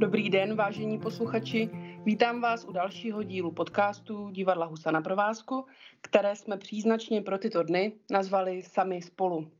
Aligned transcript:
Dobrý 0.00 0.30
den, 0.30 0.56
vážení 0.56 0.98
posluchači. 0.98 1.70
Vítám 2.04 2.40
vás 2.40 2.64
u 2.64 2.72
dalšího 2.72 3.22
dílu 3.22 3.52
podcastu 3.52 4.30
Divadla 4.30 4.66
Husa 4.66 4.90
na 4.90 5.00
provázku, 5.00 5.66
které 6.00 6.36
jsme 6.36 6.56
příznačně 6.56 7.22
pro 7.22 7.38
tyto 7.38 7.62
dny 7.62 7.92
nazvali 8.10 8.62
Sami 8.62 9.02
spolu. 9.02 9.50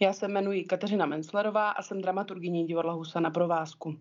Já 0.00 0.12
se 0.12 0.28
jmenuji 0.28 0.64
Kateřina 0.64 1.06
Menslerová 1.06 1.70
a 1.70 1.82
jsem 1.82 2.00
dramaturgyní 2.00 2.66
Divadla 2.66 2.92
Husa 2.92 3.20
na 3.20 3.30
provázku. 3.30 3.96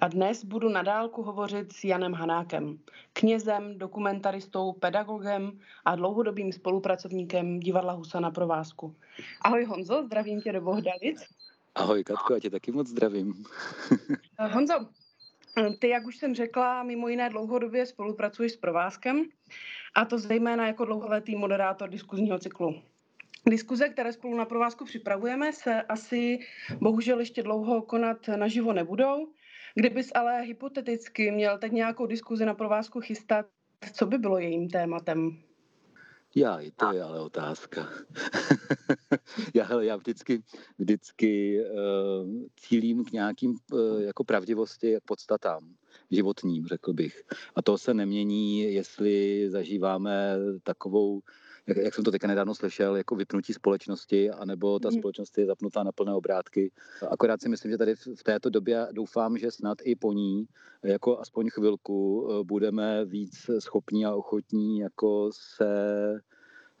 A 0.00 0.08
dnes 0.08 0.44
budu 0.44 0.68
na 0.68 0.82
dálku 0.82 1.22
hovořit 1.22 1.72
s 1.72 1.84
Janem 1.84 2.12
Hanákem, 2.12 2.78
knězem, 3.12 3.78
dokumentaristou, 3.78 4.72
pedagogem 4.72 5.58
a 5.84 5.96
dlouhodobým 5.96 6.52
spolupracovníkem 6.52 7.60
Divadla 7.60 7.92
Husa 7.92 8.20
na 8.20 8.30
provázku. 8.30 8.94
Ahoj 9.42 9.64
Honzo, 9.64 10.02
zdravím 10.04 10.40
tě 10.40 10.52
do 10.52 10.60
Bohdalic. 10.60 11.26
Ahoj 11.74 12.04
Katko, 12.04 12.34
já 12.34 12.40
tě 12.40 12.50
taky 12.50 12.72
moc 12.72 12.88
zdravím. 12.88 13.44
Honzo, 14.52 14.74
ty, 15.78 15.88
jak 15.88 16.06
už 16.06 16.16
jsem 16.16 16.34
řekla, 16.34 16.82
mimo 16.82 17.08
jiné 17.08 17.30
dlouhodobě 17.30 17.86
spolupracuješ 17.86 18.52
s 18.52 18.56
Provázkem 18.56 19.24
a 19.94 20.04
to 20.04 20.18
zejména 20.18 20.66
jako 20.66 20.84
dlouholetý 20.84 21.36
moderátor 21.36 21.88
diskuzního 21.88 22.38
cyklu. 22.38 22.82
Diskuze, 23.48 23.88
které 23.88 24.12
spolu 24.12 24.36
na 24.36 24.44
provázku 24.44 24.84
připravujeme, 24.84 25.52
se 25.52 25.82
asi 25.82 26.38
bohužel 26.80 27.20
ještě 27.20 27.42
dlouho 27.42 27.82
konat 27.82 28.28
naživo 28.28 28.72
nebudou. 28.72 29.32
Kdybys 29.74 30.10
ale 30.14 30.42
hypoteticky 30.42 31.30
měl 31.30 31.58
teď 31.58 31.72
nějakou 31.72 32.06
diskuzi 32.06 32.46
na 32.46 32.54
provázku 32.54 33.00
chystat, 33.00 33.46
co 33.92 34.06
by 34.06 34.18
bylo 34.18 34.38
jejím 34.38 34.68
tématem? 34.68 35.49
Já, 36.34 36.58
to 36.76 36.92
je 36.92 37.02
ale 37.02 37.20
otázka. 37.20 37.88
já, 39.54 39.64
hele, 39.64 39.86
já 39.86 39.96
vždycky, 39.96 40.42
vždycky 40.78 41.60
uh, 41.60 42.44
cílím 42.56 43.04
k 43.04 43.12
nějakým 43.12 43.58
uh, 43.72 44.02
jako 44.02 44.24
pravdivosti, 44.24 44.96
podstatám 45.04 45.74
životním, 46.10 46.66
řekl 46.66 46.92
bych. 46.92 47.22
A 47.56 47.62
to 47.62 47.78
se 47.78 47.94
nemění, 47.94 48.74
jestli 48.74 49.44
zažíváme 49.50 50.36
takovou 50.62 51.20
jak, 51.66 51.76
jak 51.76 51.94
jsem 51.94 52.04
to 52.04 52.10
teďka 52.10 52.26
nedávno 52.26 52.54
slyšel, 52.54 52.96
jako 52.96 53.16
vypnutí 53.16 53.52
společnosti, 53.52 54.30
anebo 54.30 54.78
ta 54.78 54.88
mm. 54.88 54.98
společnost 54.98 55.38
je 55.38 55.46
zapnutá 55.46 55.82
na 55.82 55.92
plné 55.92 56.14
obrátky. 56.14 56.72
Akorát 57.10 57.42
si 57.42 57.48
myslím, 57.48 57.70
že 57.70 57.78
tady 57.78 57.94
v 57.96 58.22
této 58.24 58.50
době 58.50 58.86
doufám, 58.92 59.38
že 59.38 59.50
snad 59.50 59.78
i 59.84 59.96
po 59.96 60.12
ní, 60.12 60.46
jako 60.82 61.18
aspoň 61.18 61.50
chvilku, 61.50 62.28
eh, 62.30 62.44
budeme 62.44 63.04
víc 63.04 63.50
schopní 63.58 64.06
a 64.06 64.14
ochotní 64.14 64.78
jako 64.78 65.30
se 65.32 66.20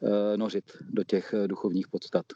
eh, 0.02 0.36
nořit 0.36 0.64
do 0.90 1.04
těch 1.04 1.34
eh, 1.34 1.48
duchovních 1.48 1.88
podstat. 1.88 2.26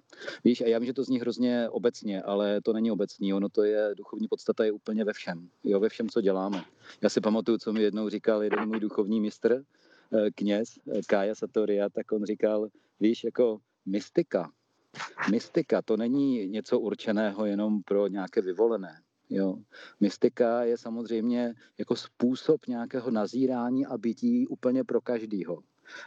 Víš, 0.44 0.60
a 0.60 0.66
já 0.66 0.78
vím, 0.78 0.86
že 0.86 0.92
to 0.92 1.04
zní 1.04 1.20
hrozně 1.20 1.68
obecně, 1.68 2.22
ale 2.22 2.60
to 2.60 2.72
není 2.72 2.90
obecný, 2.90 3.34
ono 3.34 3.48
to 3.48 3.62
je, 3.62 3.90
duchovní 3.96 4.28
podstata 4.28 4.64
je 4.64 4.72
úplně 4.72 5.04
ve 5.04 5.12
všem, 5.12 5.48
jo, 5.64 5.80
ve 5.80 5.88
všem, 5.88 6.08
co 6.08 6.20
děláme. 6.20 6.64
Já 7.02 7.08
si 7.08 7.20
pamatuju, 7.20 7.58
co 7.58 7.72
mi 7.72 7.82
jednou 7.82 8.08
říkal 8.08 8.42
jeden 8.42 8.68
můj 8.68 8.80
duchovní 8.80 9.20
mistr, 9.20 9.64
kněz 10.34 10.68
eh, 10.92 11.00
Kája 11.08 11.34
Satoria, 11.34 11.88
tak 11.88 12.12
on 12.12 12.24
říkal, 12.24 12.68
víš, 13.00 13.24
jako 13.24 13.58
mystika, 13.86 14.50
mystika 15.30 15.82
to 15.82 15.96
není 15.96 16.48
něco 16.48 16.80
určeného 16.80 17.46
jenom 17.46 17.82
pro 17.82 18.06
nějaké 18.06 18.42
vyvolené. 18.42 19.00
Jo. 19.30 19.56
Mystika 20.00 20.64
je 20.64 20.78
samozřejmě 20.78 21.54
jako 21.78 21.96
způsob 21.96 22.66
nějakého 22.66 23.10
nazírání 23.10 23.86
a 23.86 23.98
bytí 23.98 24.46
úplně 24.46 24.84
pro 24.84 25.00
každýho. 25.00 25.62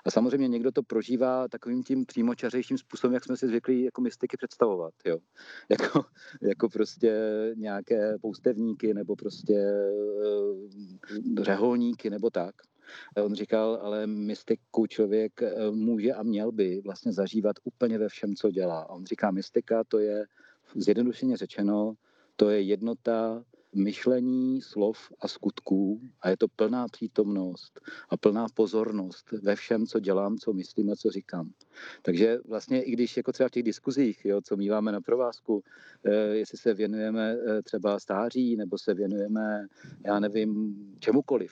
A 0.06 0.12
samozřejmě 0.12 0.48
někdo 0.48 0.72
to 0.72 0.84
prožívá 0.84 1.48
takovým 1.48 1.84
tím 1.84 2.06
přímočařejším 2.06 2.78
způsobem, 2.78 3.14
jak 3.14 3.24
jsme 3.24 3.38
si 3.38 3.48
zvykli 3.48 3.84
jako 3.84 4.02
mystiky 4.02 4.38
představovat. 4.38 4.94
Jo. 5.06 5.18
Jako, 5.70 6.06
jako 6.42 6.70
prostě 6.70 7.14
nějaké 7.56 8.18
poustevníky 8.22 8.94
nebo 8.94 9.16
prostě 9.16 9.66
uh, 10.44 11.44
řeholníky 11.44 12.10
nebo 12.10 12.30
tak. 12.30 12.56
On 13.26 13.36
říkal, 13.36 13.80
ale 13.82 14.08
mystiku 14.08 14.88
člověk 14.88 15.42
eh, 15.42 15.72
může 15.72 16.14
a 16.14 16.24
měl 16.24 16.52
by 16.52 16.82
vlastně 16.84 17.14
zažívat 17.14 17.56
úplně 17.64 17.98
ve 17.98 18.10
všem, 18.10 18.36
co 18.36 18.52
dělá. 18.52 18.82
A 18.82 18.90
on 18.90 19.06
říká, 19.06 19.32
mystika 19.32 19.84
to 19.84 20.00
je 20.00 20.26
zjednodušeně 20.76 21.38
řečeno, 21.38 21.94
to 22.36 22.50
je 22.50 22.62
jednota 22.62 23.44
myšlení, 23.76 24.62
slov 24.62 24.98
a 25.20 25.28
skutků 25.28 26.02
a 26.22 26.30
je 26.30 26.38
to 26.38 26.48
plná 26.48 26.88
přítomnost 26.88 27.82
a 28.10 28.18
plná 28.18 28.46
pozornost 28.54 29.32
ve 29.32 29.56
všem, 29.56 29.86
co 29.86 30.00
dělám, 30.00 30.38
co 30.38 30.54
myslím 30.54 30.92
a 30.92 30.96
co 30.96 31.10
říkám. 31.10 31.50
Takže 32.02 32.38
vlastně 32.46 32.84
i 32.84 32.92
když 32.92 33.18
jako 33.18 33.32
třeba 33.32 33.48
v 33.48 33.52
těch 33.52 33.64
diskuzích, 33.64 34.26
jo, 34.26 34.42
co 34.42 34.58
míváme 34.58 34.92
na 34.92 35.02
provázku, 35.02 35.64
eh, 36.04 36.12
jestli 36.14 36.58
se 36.58 36.74
věnujeme 36.74 37.36
eh, 37.48 37.62
třeba 37.62 38.00
stáří 38.00 38.56
nebo 38.56 38.78
se 38.78 38.94
věnujeme, 38.94 39.68
já 40.06 40.20
nevím, 40.20 40.76
čemukoliv, 41.00 41.52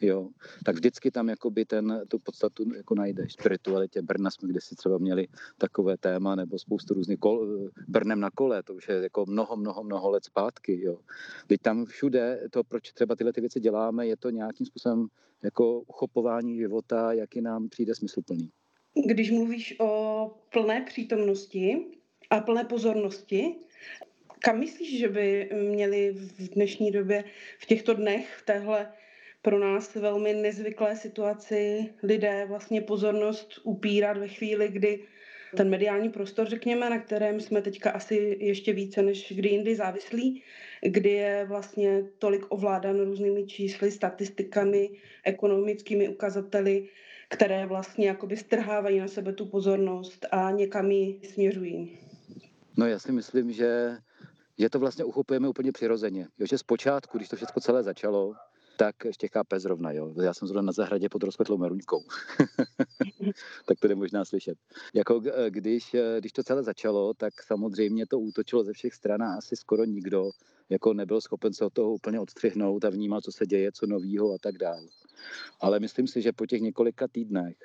jo, 0.00 0.28
tak 0.64 0.74
vždycky 0.74 1.10
tam 1.10 1.28
jakoby 1.28 1.64
ten, 1.64 2.02
tu 2.08 2.18
podstatu 2.18 2.74
jako 2.76 2.94
najdeš. 2.94 3.32
Spiritualitě 3.32 4.02
Brna 4.02 4.30
jsme 4.30 4.48
kdysi 4.48 4.76
třeba 4.76 4.98
měli 4.98 5.28
takové 5.58 5.96
téma, 5.96 6.34
nebo 6.34 6.58
spoustu 6.58 6.94
různých 6.94 7.18
kol, 7.18 7.68
Brnem 7.88 8.20
na 8.20 8.30
kole, 8.30 8.62
to 8.62 8.74
už 8.74 8.88
je 8.88 8.94
jako 8.94 9.26
mnoho, 9.26 9.56
mnoho, 9.56 9.84
mnoho 9.84 10.10
let 10.10 10.24
zpátky, 10.24 10.80
jo. 10.80 10.98
Teď 11.46 11.60
tam 11.60 11.84
všude 11.84 12.40
to, 12.50 12.64
proč 12.64 12.92
třeba 12.92 13.16
tyhle 13.16 13.32
ty 13.32 13.40
věci 13.40 13.60
děláme, 13.60 14.06
je 14.06 14.16
to 14.16 14.30
nějakým 14.30 14.66
způsobem 14.66 15.06
jako 15.44 15.80
uchopování 15.80 16.56
života, 16.56 17.12
jaký 17.12 17.40
nám 17.40 17.68
přijde 17.68 17.94
smysluplný. 17.94 18.50
Když 19.06 19.30
mluvíš 19.30 19.76
o 19.80 20.30
plné 20.52 20.80
přítomnosti 20.80 21.86
a 22.30 22.40
plné 22.40 22.64
pozornosti, 22.64 23.56
kam 24.38 24.58
myslíš, 24.58 24.98
že 24.98 25.08
by 25.08 25.50
měli 25.70 26.12
v 26.12 26.48
dnešní 26.48 26.90
době, 26.90 27.24
v 27.58 27.66
těchto 27.66 27.94
dnech, 27.94 28.36
v 28.38 28.44
téhle 28.44 28.92
pro 29.46 29.58
nás 29.58 29.94
velmi 29.94 30.34
nezvyklé 30.34 30.96
situaci 30.96 31.90
lidé 32.02 32.44
vlastně 32.48 32.80
pozornost 32.80 33.60
upírat 33.62 34.16
ve 34.16 34.28
chvíli, 34.28 34.68
kdy 34.68 35.04
ten 35.56 35.70
mediální 35.70 36.08
prostor, 36.08 36.48
řekněme, 36.48 36.90
na 36.90 36.98
kterém 36.98 37.40
jsme 37.40 37.62
teďka 37.62 37.90
asi 37.90 38.36
ještě 38.40 38.72
více 38.72 39.02
než 39.02 39.32
kdy 39.36 39.48
jindy 39.48 39.76
závislí, 39.76 40.42
kdy 40.82 41.10
je 41.10 41.44
vlastně 41.48 42.04
tolik 42.18 42.46
ovládán 42.48 43.00
různými 43.00 43.46
čísly, 43.46 43.90
statistikami, 43.90 44.90
ekonomickými 45.24 46.08
ukazateli, 46.08 46.88
které 47.28 47.66
vlastně 47.66 48.08
jakoby 48.08 48.36
strhávají 48.36 48.98
na 48.98 49.08
sebe 49.08 49.32
tu 49.32 49.46
pozornost 49.46 50.26
a 50.30 50.50
někam 50.50 50.90
ji 50.90 51.20
směřují. 51.24 51.98
No 52.76 52.86
já 52.86 52.98
si 52.98 53.12
myslím, 53.12 53.52
že, 53.52 53.96
že 54.58 54.70
to 54.70 54.78
vlastně 54.78 55.04
uchopujeme 55.04 55.48
úplně 55.48 55.72
přirozeně. 55.72 56.26
Jo, 56.38 56.46
že 56.46 56.58
zpočátku, 56.58 57.18
když 57.18 57.28
to 57.28 57.36
všechno 57.36 57.60
celé 57.60 57.82
začalo, 57.82 58.34
tak 58.76 59.04
ještě 59.04 59.28
chápe 59.28 59.60
zrovna, 59.60 59.92
jo. 59.92 60.14
Já 60.22 60.34
jsem 60.34 60.48
zrovna 60.48 60.66
na 60.66 60.72
zahradě 60.72 61.08
pod 61.08 61.22
rozkvetlou 61.22 61.58
meruňkou. 61.58 62.04
tak 63.66 63.80
to 63.80 63.88
je 63.88 63.94
možná 63.94 64.24
slyšet. 64.24 64.58
Jako 64.94 65.22
když, 65.48 65.96
když 66.20 66.32
to 66.32 66.42
celé 66.42 66.62
začalo, 66.62 67.14
tak 67.14 67.42
samozřejmě 67.42 68.06
to 68.06 68.18
útočilo 68.18 68.64
ze 68.64 68.72
všech 68.72 68.94
stran 68.94 69.22
a 69.22 69.34
asi 69.34 69.56
skoro 69.56 69.84
nikdo 69.84 70.30
jako 70.68 70.94
nebyl 70.94 71.20
schopen 71.20 71.52
se 71.52 71.64
od 71.64 71.72
toho 71.72 71.92
úplně 71.92 72.20
odstřihnout 72.20 72.84
a 72.84 72.90
vnímat, 72.90 73.24
co 73.24 73.32
se 73.32 73.46
děje, 73.46 73.72
co 73.72 73.86
novýho 73.86 74.32
a 74.32 74.38
tak 74.40 74.58
dále. 74.58 74.88
Ale 75.60 75.80
myslím 75.80 76.06
si, 76.06 76.22
že 76.22 76.32
po 76.32 76.46
těch 76.46 76.60
několika 76.60 77.08
týdnech 77.08 77.56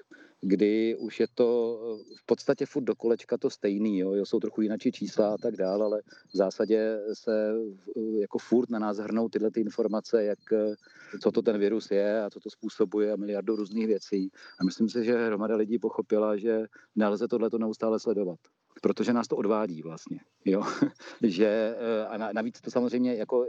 kdy 0.41 0.95
už 0.95 1.19
je 1.19 1.27
to 1.35 1.79
eh, 1.83 2.15
v 2.17 2.25
podstatě 2.25 2.65
furt 2.65 2.83
do 2.83 2.95
kolečka 2.95 3.37
to 3.37 3.49
stejný, 3.49 3.99
jo, 3.99 4.13
jo 4.13 4.25
jsou 4.25 4.39
trochu 4.39 4.61
jinak 4.61 4.81
čísla 4.81 5.33
a 5.33 5.37
tak 5.37 5.55
dále, 5.55 5.85
ale 5.85 6.01
v 6.33 6.37
zásadě 6.37 6.99
se 7.13 7.53
eh, 7.97 8.19
jako 8.21 8.37
furt 8.37 8.69
na 8.69 8.79
nás 8.79 8.97
hrnou 8.97 9.29
tyhle 9.29 9.51
ty 9.51 9.61
informace, 9.61 10.23
jak, 10.23 10.39
eh, 10.53 10.75
co 11.21 11.31
to 11.31 11.41
ten 11.41 11.57
virus 11.57 11.91
je 11.91 12.23
a 12.23 12.29
co 12.29 12.39
to 12.39 12.49
způsobuje 12.49 13.11
a 13.11 13.15
miliardu 13.15 13.55
různých 13.55 13.87
věcí. 13.87 14.31
A 14.59 14.63
myslím 14.63 14.89
si, 14.89 15.05
že 15.05 15.25
hromada 15.25 15.55
lidí 15.55 15.79
pochopila, 15.79 16.37
že 16.37 16.65
nelze 16.95 17.27
tohleto 17.27 17.57
neustále 17.57 17.99
sledovat 17.99 18.39
protože 18.81 19.13
nás 19.13 19.27
to 19.27 19.35
odvádí 19.35 19.81
vlastně, 19.81 20.19
jo, 20.45 20.63
že 21.23 21.75
a 22.07 22.33
navíc 22.33 22.61
to 22.61 22.71
samozřejmě 22.71 23.15
jako 23.15 23.45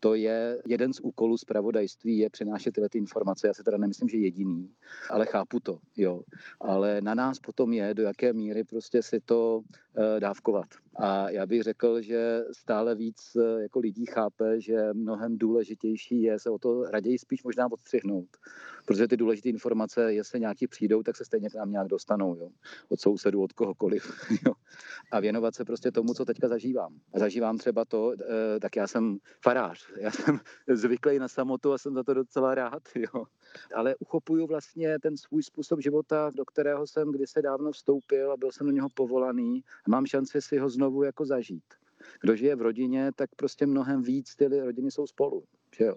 to 0.00 0.14
je 0.14 0.62
jeden 0.66 0.92
z 0.92 1.00
úkolů 1.00 1.36
zpravodajství, 1.36 2.18
je 2.18 2.30
přenášet 2.30 2.74
tyhle 2.74 2.88
ty 2.88 2.98
informace. 2.98 3.46
Já 3.46 3.54
si 3.54 3.62
teda 3.62 3.76
nemyslím, 3.76 4.08
že 4.08 4.16
jediný, 4.16 4.70
ale 5.10 5.26
chápu 5.26 5.60
to, 5.60 5.78
jo. 5.96 6.22
Ale 6.60 7.00
na 7.00 7.14
nás 7.14 7.38
potom 7.38 7.72
je, 7.72 7.94
do 7.94 8.02
jaké 8.02 8.32
míry 8.32 8.64
prostě 8.64 9.02
si 9.02 9.20
to 9.20 9.56
uh, 9.58 10.20
dávkovat. 10.20 10.66
A 10.98 11.30
já 11.30 11.46
bych 11.46 11.62
řekl, 11.62 12.02
že 12.02 12.44
stále 12.52 12.94
víc 12.94 13.36
uh, 13.36 13.60
jako 13.62 13.78
lidí 13.78 14.06
chápe, 14.06 14.60
že 14.60 14.92
mnohem 14.92 15.38
důležitější 15.38 16.22
je 16.22 16.38
se 16.38 16.50
o 16.50 16.58
to 16.58 16.84
raději 16.84 17.18
spíš 17.18 17.44
možná 17.44 17.72
odstřihnout. 17.72 18.28
Protože 18.86 19.08
ty 19.08 19.16
důležité 19.16 19.48
informace, 19.48 20.12
jestli 20.12 20.40
nějaký 20.40 20.66
přijdou, 20.66 21.02
tak 21.02 21.16
se 21.16 21.24
stejně 21.24 21.50
k 21.50 21.54
nám 21.54 21.70
nějak 21.70 21.88
dostanou, 21.88 22.36
jo. 22.36 22.48
Od 22.88 23.00
sousedů, 23.00 23.42
od 23.42 23.52
kohokoliv, 23.52 24.12
jo. 24.46 24.52
A 25.12 25.20
věnovat 25.20 25.54
se 25.54 25.64
prostě 25.64 25.90
tomu, 25.90 26.14
co 26.14 26.24
teďka 26.24 26.48
zažívám. 26.48 26.94
A 27.14 27.18
zažívám 27.18 27.58
třeba 27.58 27.84
to, 27.84 28.06
uh, 28.06 28.14
tak 28.60 28.76
já 28.76 28.86
jsem 28.86 29.18
farář, 29.42 29.92
já 30.00 30.10
jsem 30.10 30.40
zvyklý 30.68 31.18
na 31.18 31.28
samotu 31.28 31.72
a 31.72 31.78
jsem 31.78 31.94
za 31.94 32.02
to 32.02 32.14
docela 32.14 32.54
rád, 32.54 32.82
jo. 32.94 33.24
Ale 33.74 33.96
uchopuju 33.96 34.46
vlastně 34.46 34.98
ten 34.98 35.16
svůj 35.16 35.42
způsob 35.42 35.80
života, 35.80 36.30
do 36.34 36.44
kterého 36.44 36.86
jsem 36.86 37.12
kdysi 37.12 37.42
dávno 37.42 37.72
vstoupil 37.72 38.32
a 38.32 38.36
byl 38.36 38.52
jsem 38.52 38.66
do 38.66 38.72
něho 38.72 38.88
povolaný 38.88 39.64
a 39.86 39.90
mám 39.90 40.06
šanci 40.06 40.42
si 40.42 40.58
ho 40.58 40.68
znovu 40.68 41.02
jako 41.02 41.26
zažít. 41.26 41.64
Kdo 42.20 42.36
žije 42.36 42.56
v 42.56 42.62
rodině, 42.62 43.10
tak 43.16 43.30
prostě 43.36 43.66
mnohem 43.66 44.02
víc 44.02 44.36
ty 44.36 44.46
rodiny 44.46 44.90
jsou 44.90 45.06
spolu. 45.06 45.44
Že 45.76 45.84
jo? 45.84 45.96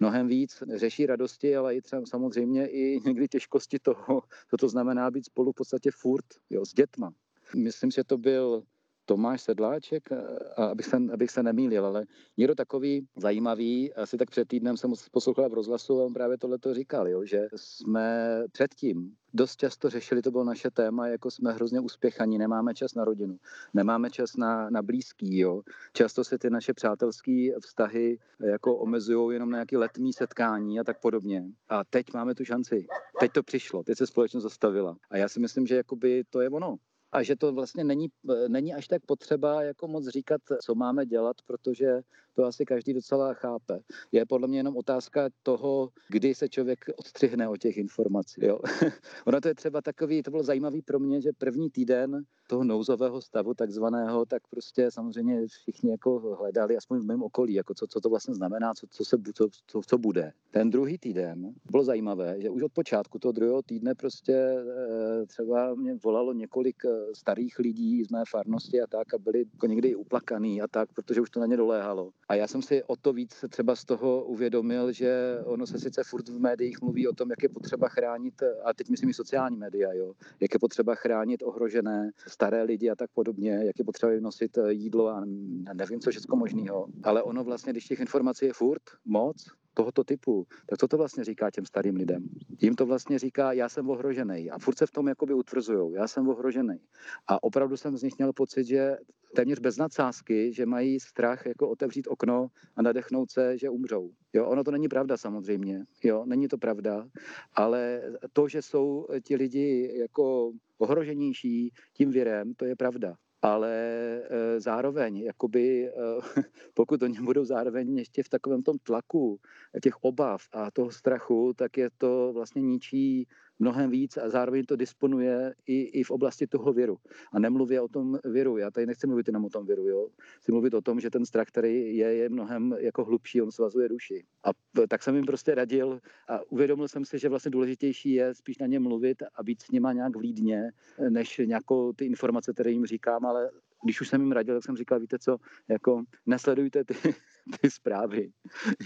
Mnohem 0.00 0.28
víc 0.28 0.62
řeší 0.74 1.06
radosti, 1.06 1.56
ale 1.56 1.76
i 1.76 1.82
třeba 1.82 2.02
samozřejmě 2.06 2.68
i 2.68 3.00
někdy 3.04 3.28
těžkosti 3.28 3.78
toho, 3.78 4.22
co 4.50 4.56
to 4.56 4.68
znamená 4.68 5.10
být 5.10 5.26
spolu 5.26 5.52
v 5.52 5.54
podstatě 5.54 5.90
furt 5.90 6.24
jo, 6.50 6.66
s 6.66 6.74
dětma. 6.74 7.12
Myslím, 7.56 7.90
že 7.90 8.04
to 8.04 8.18
byl 8.18 8.62
Tomáš 9.08 9.42
Sedláček, 9.42 10.08
abych 10.56 10.86
se, 10.86 10.96
abych 11.12 11.30
se 11.30 11.42
nemýlil, 11.42 11.86
ale 11.86 12.04
někdo 12.36 12.54
takový 12.54 13.06
zajímavý, 13.16 13.94
asi 13.94 14.16
tak 14.16 14.30
před 14.30 14.48
týdnem 14.48 14.76
jsem 14.76 14.92
poslouchal 15.12 15.48
v 15.48 15.54
rozhlasu 15.54 16.00
a 16.00 16.04
on 16.04 16.12
právě 16.12 16.38
tohle 16.38 16.58
to 16.58 16.74
říkal, 16.74 17.08
jo, 17.08 17.24
že 17.24 17.48
jsme 17.56 18.44
předtím 18.52 19.16
dost 19.34 19.56
často 19.56 19.90
řešili, 19.90 20.22
to 20.22 20.30
bylo 20.30 20.44
naše 20.44 20.70
téma, 20.70 21.08
jako 21.08 21.30
jsme 21.30 21.52
hrozně 21.52 21.80
uspěchaní, 21.80 22.38
nemáme 22.38 22.74
čas 22.74 22.94
na 22.94 23.04
rodinu, 23.04 23.36
nemáme 23.74 24.10
čas 24.10 24.36
na, 24.36 24.70
na 24.70 24.82
blízký, 24.82 25.38
jo. 25.38 25.62
Často 25.92 26.24
se 26.24 26.38
ty 26.38 26.50
naše 26.50 26.74
přátelské 26.74 27.50
vztahy 27.60 28.18
jako 28.40 28.76
omezují 28.76 29.34
jenom 29.34 29.50
na 29.50 29.56
nějaké 29.56 29.78
letní 29.78 30.12
setkání 30.12 30.80
a 30.80 30.84
tak 30.84 31.00
podobně. 31.00 31.44
A 31.68 31.84
teď 31.84 32.06
máme 32.14 32.34
tu 32.34 32.44
šanci. 32.44 32.86
Teď 33.20 33.32
to 33.32 33.42
přišlo, 33.42 33.82
teď 33.82 33.98
se 33.98 34.06
společnost 34.06 34.42
zastavila. 34.42 34.96
A 35.10 35.16
já 35.16 35.28
si 35.28 35.40
myslím, 35.40 35.66
že 35.66 35.76
jakoby 35.76 36.24
to 36.30 36.40
je 36.40 36.50
ono 36.50 36.76
a 37.12 37.22
že 37.22 37.36
to 37.36 37.52
vlastně 37.52 37.84
není, 37.84 38.08
není 38.48 38.74
až 38.74 38.88
tak 38.88 39.06
potřeba 39.06 39.62
jako 39.62 39.88
moc 39.88 40.08
říkat, 40.08 40.40
co 40.62 40.74
máme 40.74 41.06
dělat, 41.06 41.36
protože 41.46 42.00
to 42.38 42.44
asi 42.44 42.64
každý 42.64 42.94
docela 42.94 43.34
chápe. 43.34 43.80
Je 44.12 44.26
podle 44.26 44.48
mě 44.48 44.58
jenom 44.58 44.76
otázka 44.76 45.28
toho, 45.42 45.90
kdy 46.08 46.34
se 46.34 46.48
člověk 46.48 46.78
odstřihne 46.96 47.48
od 47.48 47.56
těch 47.56 47.76
informací. 47.76 48.44
Jo? 48.44 48.58
ono 49.26 49.40
to 49.40 49.48
je 49.48 49.54
třeba 49.54 49.82
takový, 49.82 50.22
to 50.22 50.30
bylo 50.30 50.42
zajímavý 50.42 50.82
pro 50.82 50.98
mě, 50.98 51.20
že 51.20 51.30
první 51.38 51.70
týden 51.70 52.24
toho 52.48 52.64
nouzového 52.64 53.20
stavu 53.20 53.54
takzvaného, 53.54 54.26
tak 54.26 54.42
prostě 54.50 54.90
samozřejmě 54.90 55.46
všichni 55.46 55.90
jako 55.90 56.36
hledali, 56.40 56.76
aspoň 56.76 56.98
v 56.98 57.04
mém 57.04 57.22
okolí, 57.22 57.54
jako 57.54 57.74
co, 57.74 57.86
co 57.86 58.00
to 58.00 58.08
vlastně 58.08 58.34
znamená, 58.34 58.74
co, 58.74 58.86
co, 58.90 59.04
se, 59.04 59.16
co, 59.34 59.48
co, 59.66 59.80
co 59.86 59.98
bude. 59.98 60.32
Ten 60.50 60.70
druhý 60.70 60.98
týden 60.98 61.54
bylo 61.70 61.84
zajímavé, 61.84 62.40
že 62.40 62.50
už 62.50 62.62
od 62.62 62.72
počátku 62.72 63.18
toho 63.18 63.32
druhého 63.32 63.62
týdne 63.62 63.94
prostě 63.94 64.32
eh, 64.32 65.26
třeba 65.26 65.74
mě 65.74 65.94
volalo 65.94 66.32
několik 66.32 66.76
eh, 66.84 67.14
starých 67.14 67.58
lidí 67.58 68.04
z 68.04 68.10
mé 68.10 68.22
farnosti 68.30 68.80
a 68.80 68.86
tak 68.86 69.14
a 69.14 69.18
byli 69.18 69.44
jako 69.52 69.66
někdy 69.66 69.94
uplakaný 69.94 70.62
a 70.62 70.68
tak, 70.68 70.92
protože 70.92 71.20
už 71.20 71.30
to 71.30 71.40
na 71.40 71.46
ně 71.46 71.56
doléhalo. 71.56 72.10
A 72.28 72.34
já 72.34 72.46
jsem 72.46 72.62
si 72.62 72.82
o 72.84 72.96
to 72.96 73.12
víc 73.12 73.44
třeba 73.48 73.76
z 73.76 73.84
toho 73.84 74.24
uvědomil, 74.24 74.92
že 74.92 75.38
ono 75.44 75.66
se 75.66 75.78
sice 75.78 76.04
furt 76.04 76.28
v 76.28 76.38
médiích 76.40 76.82
mluví 76.82 77.08
o 77.08 77.12
tom, 77.12 77.30
jak 77.30 77.42
je 77.42 77.48
potřeba 77.48 77.88
chránit, 77.88 78.42
a 78.64 78.74
teď 78.74 78.88
myslím 78.88 79.10
i 79.10 79.14
sociální 79.14 79.56
média, 79.56 79.92
jo, 79.92 80.12
jak 80.40 80.54
je 80.54 80.60
potřeba 80.60 80.94
chránit 80.94 81.42
ohrožené 81.42 82.10
staré 82.26 82.62
lidi 82.62 82.90
a 82.90 82.96
tak 82.96 83.10
podobně, 83.14 83.50
jak 83.50 83.78
je 83.78 83.84
potřeba 83.84 84.12
nosit 84.20 84.58
jídlo 84.68 85.08
a 85.08 85.24
nevím, 85.72 86.00
co 86.00 86.10
všechno 86.10 86.36
možného. 86.36 86.86
Ale 87.02 87.22
ono 87.22 87.44
vlastně, 87.44 87.72
když 87.72 87.84
těch 87.84 88.00
informací 88.00 88.46
je 88.46 88.52
furt 88.52 88.82
moc, 89.04 89.46
tohoto 89.74 90.04
typu, 90.04 90.46
tak 90.66 90.78
co 90.78 90.88
to 90.88 90.96
vlastně 90.96 91.24
říká 91.24 91.50
těm 91.50 91.66
starým 91.66 91.96
lidem? 91.96 92.28
Jím 92.60 92.74
to 92.74 92.86
vlastně 92.86 93.18
říká, 93.18 93.52
já 93.52 93.68
jsem 93.68 93.90
ohrožený 93.90 94.50
a 94.50 94.58
furt 94.58 94.78
se 94.78 94.86
v 94.86 94.90
tom 94.90 95.08
jakoby 95.08 95.34
utvrzujou, 95.34 95.92
já 95.92 96.08
jsem 96.08 96.28
ohrožený. 96.28 96.80
A 97.26 97.42
opravdu 97.42 97.76
jsem 97.76 97.96
z 97.96 98.02
nich 98.02 98.18
měl 98.18 98.32
pocit, 98.32 98.64
že 98.64 98.96
téměř 99.34 99.58
bez 99.58 99.76
nadsázky, 99.76 100.52
že 100.52 100.66
mají 100.66 101.00
strach 101.00 101.46
jako 101.46 101.68
otevřít 101.68 102.06
okno 102.06 102.48
a 102.76 102.82
nadechnout 102.82 103.30
se, 103.30 103.58
že 103.58 103.70
umřou. 103.70 104.10
Jo, 104.32 104.46
ono 104.46 104.64
to 104.64 104.70
není 104.70 104.88
pravda 104.88 105.16
samozřejmě, 105.16 105.84
jo, 106.04 106.24
není 106.26 106.48
to 106.48 106.58
pravda, 106.58 107.08
ale 107.54 108.02
to, 108.32 108.48
že 108.48 108.62
jsou 108.62 109.06
ti 109.24 109.36
lidi 109.36 109.92
jako 109.98 110.52
ohroženější 110.78 111.72
tím 111.92 112.10
virem, 112.10 112.54
to 112.54 112.64
je 112.64 112.76
pravda 112.76 113.16
ale 113.42 113.72
e, 113.72 114.60
zároveň, 114.60 115.16
jakoby, 115.16 115.88
e, 115.88 115.92
pokud 116.74 117.02
oni 117.02 117.20
budou 117.20 117.44
zároveň 117.44 117.96
ještě 117.98 118.22
v 118.22 118.28
takovém 118.28 118.62
tom 118.62 118.78
tlaku 118.78 119.40
těch 119.82 119.94
obav 120.04 120.42
a 120.52 120.70
toho 120.70 120.90
strachu, 120.90 121.52
tak 121.56 121.76
je 121.76 121.90
to 121.98 122.32
vlastně 122.34 122.62
ničí 122.62 123.26
mnohem 123.58 123.90
víc 123.90 124.16
a 124.16 124.28
zároveň 124.28 124.64
to 124.64 124.76
disponuje 124.76 125.54
i, 125.66 125.82
i 125.82 126.04
v 126.04 126.10
oblasti 126.10 126.46
toho 126.46 126.72
viru. 126.72 126.96
A 127.32 127.38
nemluvě 127.38 127.80
o 127.80 127.88
tom 127.88 128.18
viru. 128.24 128.56
Já 128.56 128.70
tady 128.70 128.86
nechci 128.86 129.06
mluvit 129.06 129.26
jenom 129.26 129.44
o 129.44 129.48
tom 129.48 129.66
viru. 129.66 129.88
Jo. 129.88 130.08
Chci 130.40 130.52
mluvit 130.52 130.74
o 130.74 130.80
tom, 130.80 131.00
že 131.00 131.10
ten 131.10 131.26
strach, 131.26 131.48
který 131.48 131.96
je, 131.96 132.14
je 132.14 132.28
mnohem 132.28 132.74
jako 132.78 133.04
hlubší, 133.04 133.42
on 133.42 133.50
svazuje 133.50 133.88
duši. 133.88 134.24
A 134.44 134.50
tak 134.88 135.02
jsem 135.02 135.14
jim 135.16 135.24
prostě 135.24 135.54
radil 135.54 136.00
a 136.28 136.40
uvědomil 136.50 136.88
jsem 136.88 137.04
si, 137.04 137.18
že 137.18 137.28
vlastně 137.28 137.50
důležitější 137.50 138.12
je 138.12 138.34
spíš 138.34 138.58
na 138.58 138.66
ně 138.66 138.78
mluvit 138.78 139.22
a 139.34 139.42
být 139.42 139.62
s 139.62 139.70
nima 139.70 139.92
nějak 139.92 140.16
vlídně, 140.16 140.70
než 141.08 141.38
nějakou 141.38 141.92
ty 141.92 142.04
informace, 142.04 142.52
které 142.52 142.70
jim 142.70 142.86
říkám, 142.86 143.26
ale 143.26 143.50
když 143.84 144.00
už 144.00 144.08
jsem 144.08 144.20
jim 144.20 144.32
radil, 144.32 144.54
tak 144.54 144.64
jsem 144.64 144.76
říkal, 144.76 145.00
víte 145.00 145.18
co, 145.18 145.36
jako 145.68 146.02
nesledujte 146.26 146.84
ty, 146.84 146.94
ty 147.60 147.70
zprávy, 147.70 148.30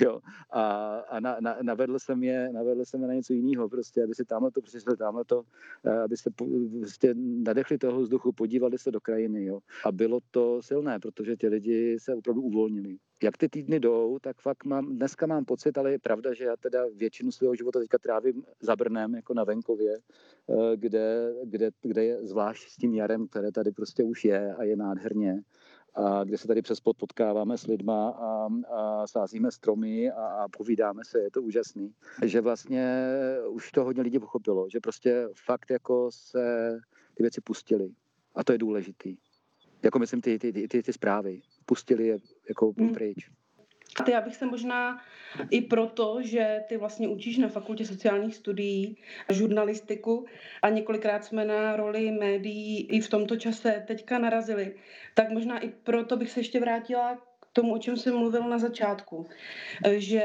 jo, 0.00 0.21
a, 0.50 0.97
a 0.97 1.21
na, 1.21 1.37
na, 1.41 1.56
navedl, 1.62 1.99
jsem 1.99 2.23
je, 2.23 2.53
navedl 2.53 2.85
jsem 2.85 3.03
je 3.03 3.09
na 3.09 3.15
něco 3.15 3.33
jiného, 3.33 3.69
prostě, 3.69 4.05
aby 4.05 4.15
si 4.15 4.25
tamhle 4.25 4.50
to 4.50 4.62
přišli, 4.62 4.97
tamhle 4.97 5.25
to, 5.25 5.43
aby 6.05 6.17
se 6.17 6.31
prostě 6.31 7.15
nadechli 7.17 7.79
toho 7.79 8.00
vzduchu, 8.00 8.33
podívali 8.33 8.79
se 8.79 8.91
do 8.91 9.00
krajiny, 9.00 9.44
jo, 9.44 9.61
a 9.85 9.93
bylo 9.93 10.21
to 10.31 10.62
silné, 10.62 11.00
protože 11.00 11.37
ti 11.37 11.49
lidi 11.49 11.99
se 12.00 12.15
opravdu 12.15 12.43
uvolnili. 12.43 12.99
Jak 13.23 13.37
ty 13.37 13.49
týdny 13.49 13.81
jdou, 13.81 14.19
tak 14.19 14.41
fakt 14.41 14.65
mám, 14.65 14.97
dneska 14.97 15.27
mám 15.27 15.45
pocit, 15.45 15.79
ale 15.79 15.93
je 15.93 15.99
pravda, 15.99 16.35
že 16.35 16.45
já 16.45 16.57
teda 16.57 16.85
většinu 16.95 17.33
svého 17.33 17.55
života 17.55 17.79
teďka 17.79 17.99
trávím 17.99 18.45
za 18.61 18.77
Brnem, 18.77 19.15
jako 19.15 19.35
na 19.35 19.45
venkově, 19.45 19.95
eh, 19.95 20.77
kde, 20.77 21.35
kde, 21.45 21.71
kde 21.83 22.05
je 22.05 22.27
zvlášť 22.27 22.69
s 22.69 22.77
tím 22.77 22.95
jarem, 22.95 23.29
které 23.29 23.53
tady 23.53 23.73
prostě 23.73 24.05
už 24.05 24.25
je 24.25 24.55
a 24.55 24.65
je 24.65 24.77
nádherně 24.77 25.43
a 25.95 26.25
kde 26.25 26.39
se 26.39 26.47
tady 26.49 26.63
přes 26.63 26.81
pod 26.81 26.97
potkáváme 26.97 27.59
s 27.59 27.67
lidma 27.67 28.09
a, 28.09 28.49
a 28.69 29.07
sázíme 29.07 29.51
stromy 29.51 30.11
a, 30.11 30.27
a 30.27 30.49
povídáme 30.49 31.05
se, 31.05 31.21
je 31.21 31.31
to 31.31 31.43
úžasný. 31.43 31.95
Že 32.25 32.41
vlastně 32.41 33.07
už 33.49 33.73
to 33.73 33.85
hodně 33.85 34.03
lidí 34.03 34.19
pochopilo, 34.19 34.69
že 34.69 34.81
prostě 34.81 35.29
fakt 35.45 35.71
jako 35.71 36.11
se 36.11 36.79
ty 37.15 37.23
věci 37.23 37.41
pustili 37.41 37.91
a 38.35 38.45
to 38.45 38.53
je 38.53 38.59
důležitý. 38.59 39.17
Jako 39.82 39.99
myslím 39.99 40.20
ty, 40.20 40.38
ty, 40.38 40.52
ty, 40.52 40.69
ty, 40.69 40.82
ty 40.82 40.93
zprávy. 40.93 41.40
Pustili 41.67 42.06
je 42.06 42.17
jako 42.49 42.73
hmm. 42.79 42.94
pryč. 42.94 43.31
A 44.00 44.02
ty, 44.02 44.11
já 44.11 44.20
bych 44.20 44.37
se 44.37 44.46
možná 44.46 45.00
i 45.50 45.61
proto, 45.61 46.19
že 46.23 46.61
ty 46.69 46.76
vlastně 46.76 47.08
učíš 47.08 47.38
na 47.38 47.49
fakultě 47.49 47.87
sociálních 47.87 48.37
studií 48.37 48.96
žurnalistiku 49.31 50.26
a 50.62 50.69
několikrát 50.69 51.25
jsme 51.25 51.44
na 51.44 51.76
roli 51.76 52.11
médií 52.11 52.87
i 52.87 53.00
v 53.00 53.08
tomto 53.08 53.37
čase 53.37 53.84
teďka 53.87 54.19
narazili, 54.19 54.75
tak 55.14 55.31
možná 55.31 55.58
i 55.58 55.69
proto 55.69 56.17
bych 56.17 56.31
se 56.31 56.40
ještě 56.40 56.61
vrátila 56.61 57.16
k 57.16 57.47
tomu, 57.52 57.75
o 57.75 57.78
čem 57.78 57.97
jsem 57.97 58.16
mluvil 58.16 58.49
na 58.49 58.59
začátku, 58.59 59.26
že 59.97 60.25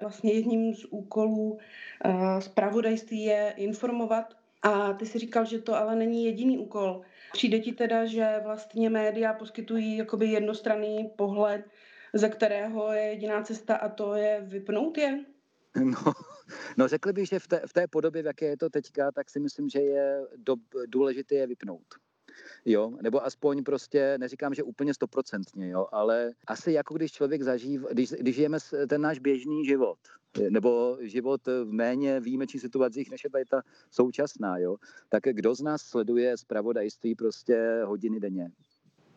vlastně 0.00 0.32
jedním 0.32 0.74
z 0.74 0.84
úkolů 0.90 1.58
eh, 2.04 2.40
zpravodajství 2.40 3.22
je 3.22 3.54
informovat 3.56 4.34
a 4.62 4.92
ty 4.92 5.06
si 5.06 5.18
říkal, 5.18 5.44
že 5.44 5.58
to 5.58 5.74
ale 5.74 5.96
není 5.96 6.24
jediný 6.24 6.58
úkol. 6.58 7.02
Přijde 7.36 7.58
ti 7.58 7.72
teda, 7.72 8.06
že 8.06 8.40
vlastně 8.44 8.90
média 8.90 9.32
poskytují 9.32 9.96
jakoby 9.96 10.26
jednostranný 10.26 11.10
pohled 11.16 11.64
ze 12.12 12.28
kterého 12.28 12.92
je 12.92 13.02
jediná 13.02 13.42
cesta 13.42 13.76
a 13.76 13.88
to 13.88 14.14
je 14.14 14.40
vypnout 14.40 14.98
je? 14.98 15.24
No, 15.84 16.12
no 16.76 16.88
řekl 16.88 17.12
bych, 17.12 17.28
že 17.28 17.38
v 17.38 17.48
té, 17.48 17.60
v 17.66 17.72
té 17.72 17.86
podobě, 17.88 18.22
v 18.22 18.26
jaké 18.26 18.46
je 18.46 18.56
to 18.56 18.70
teďka, 18.70 19.12
tak 19.12 19.30
si 19.30 19.40
myslím, 19.40 19.68
že 19.68 19.80
je 19.80 20.20
do, 20.36 20.56
důležité 20.86 21.34
je 21.34 21.46
vypnout. 21.46 21.86
Jo, 22.68 22.92
nebo 23.02 23.24
aspoň 23.24 23.64
prostě, 23.64 24.18
neříkám, 24.18 24.54
že 24.54 24.62
úplně 24.62 24.94
stoprocentně, 24.94 25.68
jo, 25.68 25.86
ale 25.92 26.30
asi 26.46 26.72
jako 26.72 26.94
když 26.94 27.12
člověk 27.12 27.42
zažívá, 27.42 27.88
když, 27.92 28.10
když 28.10 28.36
žijeme 28.36 28.58
ten 28.88 29.00
náš 29.00 29.18
běžný 29.18 29.64
život, 29.64 29.98
nebo 30.50 30.98
život 31.00 31.46
v 31.46 31.72
méně 31.72 32.20
výjimečných 32.20 32.60
situacích, 32.60 33.10
než 33.10 33.24
je 33.24 33.30
tady 33.30 33.44
ta 33.44 33.62
současná, 33.90 34.58
jo, 34.58 34.76
tak 35.08 35.22
kdo 35.22 35.54
z 35.54 35.60
nás 35.60 35.82
sleduje 35.82 36.36
zpravodajství 36.36 37.14
prostě 37.14 37.82
hodiny 37.84 38.20
denně? 38.20 38.50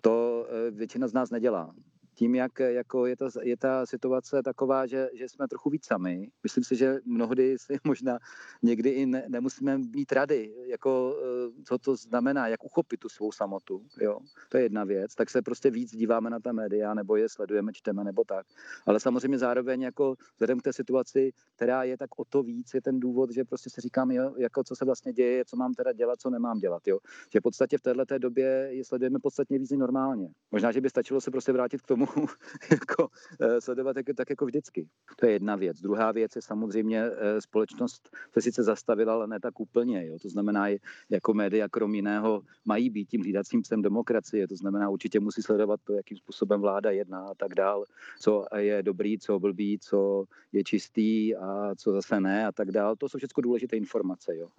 To 0.01 0.47
eh, 0.49 0.71
většina 0.71 1.07
z 1.07 1.13
nás 1.13 1.29
nedělá 1.29 1.75
tím, 2.19 2.35
jak 2.35 2.59
jako 2.59 3.05
je, 3.05 3.15
ta, 3.15 3.29
je 3.41 3.57
ta 3.57 3.85
situace 3.85 4.43
taková, 4.43 4.85
že, 4.85 5.09
že 5.13 5.29
jsme 5.29 5.47
trochu 5.47 5.69
víc 5.69 5.85
sami. 5.85 6.27
Myslím 6.43 6.63
si, 6.63 6.75
že 6.75 6.99
mnohdy 7.05 7.55
si 7.59 7.77
možná 7.87 8.19
někdy 8.61 8.89
i 8.89 9.05
ne, 9.05 9.23
nemusíme 9.27 9.77
mít 9.77 10.11
rady, 10.11 10.53
jako 10.67 11.15
eh, 11.19 11.63
co 11.63 11.77
to 11.77 11.95
znamená, 11.95 12.47
jak 12.47 12.63
uchopit 12.63 12.99
tu 12.99 13.09
svou 13.09 13.31
samotu. 13.31 13.81
Jo? 14.01 14.19
To 14.49 14.57
je 14.57 14.63
jedna 14.63 14.83
věc. 14.83 15.15
Tak 15.15 15.29
se 15.29 15.41
prostě 15.41 15.71
víc 15.71 15.95
díváme 15.95 16.29
na 16.29 16.39
ta 16.39 16.51
média, 16.51 16.93
nebo 16.93 17.15
je 17.15 17.29
sledujeme, 17.29 17.71
čteme, 17.73 18.03
nebo 18.03 18.23
tak. 18.23 18.45
Ale 18.85 18.99
samozřejmě 18.99 19.37
zároveň 19.39 19.81
jako 19.81 20.15
vzhledem 20.35 20.59
k 20.59 20.63
té 20.63 20.73
situaci, 20.73 21.31
která 21.55 21.83
je 21.83 21.97
tak 21.97 22.19
o 22.19 22.25
to 22.25 22.43
víc, 22.43 22.73
je 22.73 22.81
ten 22.81 22.99
důvod, 22.99 23.31
že 23.31 23.45
prostě 23.45 23.69
se 23.69 23.81
říkám, 23.81 24.11
jo, 24.11 24.35
jako 24.37 24.63
co 24.63 24.75
se 24.75 24.85
vlastně 24.85 25.13
děje, 25.13 25.45
co 25.45 25.55
mám 25.55 25.73
teda 25.73 25.93
dělat, 25.93 26.19
co 26.19 26.29
nemám 26.29 26.59
dělat. 26.59 26.87
Jo? 26.87 26.99
Že 27.33 27.39
v 27.39 27.43
podstatě 27.43 27.77
v 27.77 27.81
této 27.81 28.17
době 28.17 28.67
je 28.71 28.85
sledujeme 28.85 29.19
podstatně 29.19 29.59
víc 29.59 29.71
normálně. 29.71 30.27
Možná, 30.51 30.71
že 30.71 30.81
by 30.81 30.89
stačilo 30.89 31.21
se 31.21 31.31
prostě 31.31 31.51
vrátit 31.51 31.81
k 31.81 31.87
tomu, 31.87 32.08
jako 32.71 33.09
eh, 33.41 33.61
sledovat 33.61 33.93
tak, 33.93 34.05
tak 34.15 34.29
jako 34.29 34.45
vždycky. 34.45 34.87
To 35.19 35.25
je 35.25 35.31
jedna 35.31 35.55
věc. 35.55 35.81
Druhá 35.81 36.11
věc 36.11 36.35
je 36.35 36.41
samozřejmě 36.41 37.03
eh, 37.03 37.41
společnost 37.41 38.09
se 38.33 38.41
sice 38.41 38.63
zastavila, 38.63 39.13
ale 39.13 39.27
ne 39.27 39.39
tak 39.39 39.59
úplně. 39.59 40.07
Jo. 40.07 40.17
To 40.21 40.29
znamená, 40.29 40.67
jako 41.09 41.33
média 41.33 41.69
krom 41.69 41.95
jiného 41.95 42.41
mají 42.65 42.89
být 42.89 43.05
tím 43.05 43.21
hlídacím 43.21 43.61
psem 43.61 43.81
demokracie. 43.81 44.47
To 44.47 44.55
znamená, 44.55 44.89
určitě 44.89 45.19
musí 45.19 45.41
sledovat 45.41 45.79
to, 45.83 45.93
jakým 45.93 46.17
způsobem 46.17 46.61
vláda 46.61 46.91
jedná 46.91 47.25
a 47.25 47.33
tak 47.35 47.55
dál, 47.55 47.85
co 48.19 48.45
je 48.55 48.83
dobrý, 48.83 49.19
co 49.19 49.39
blbý, 49.39 49.79
co 49.79 50.25
je 50.51 50.63
čistý 50.63 51.35
a 51.35 51.75
co 51.75 51.91
zase 51.91 52.19
ne 52.19 52.47
a 52.47 52.51
tak 52.51 52.71
dál. 52.71 52.95
To 52.95 53.09
jsou 53.09 53.17
všechno 53.17 53.41
důležité 53.41 53.77
informace. 53.77 54.35
Jo. 54.35 54.49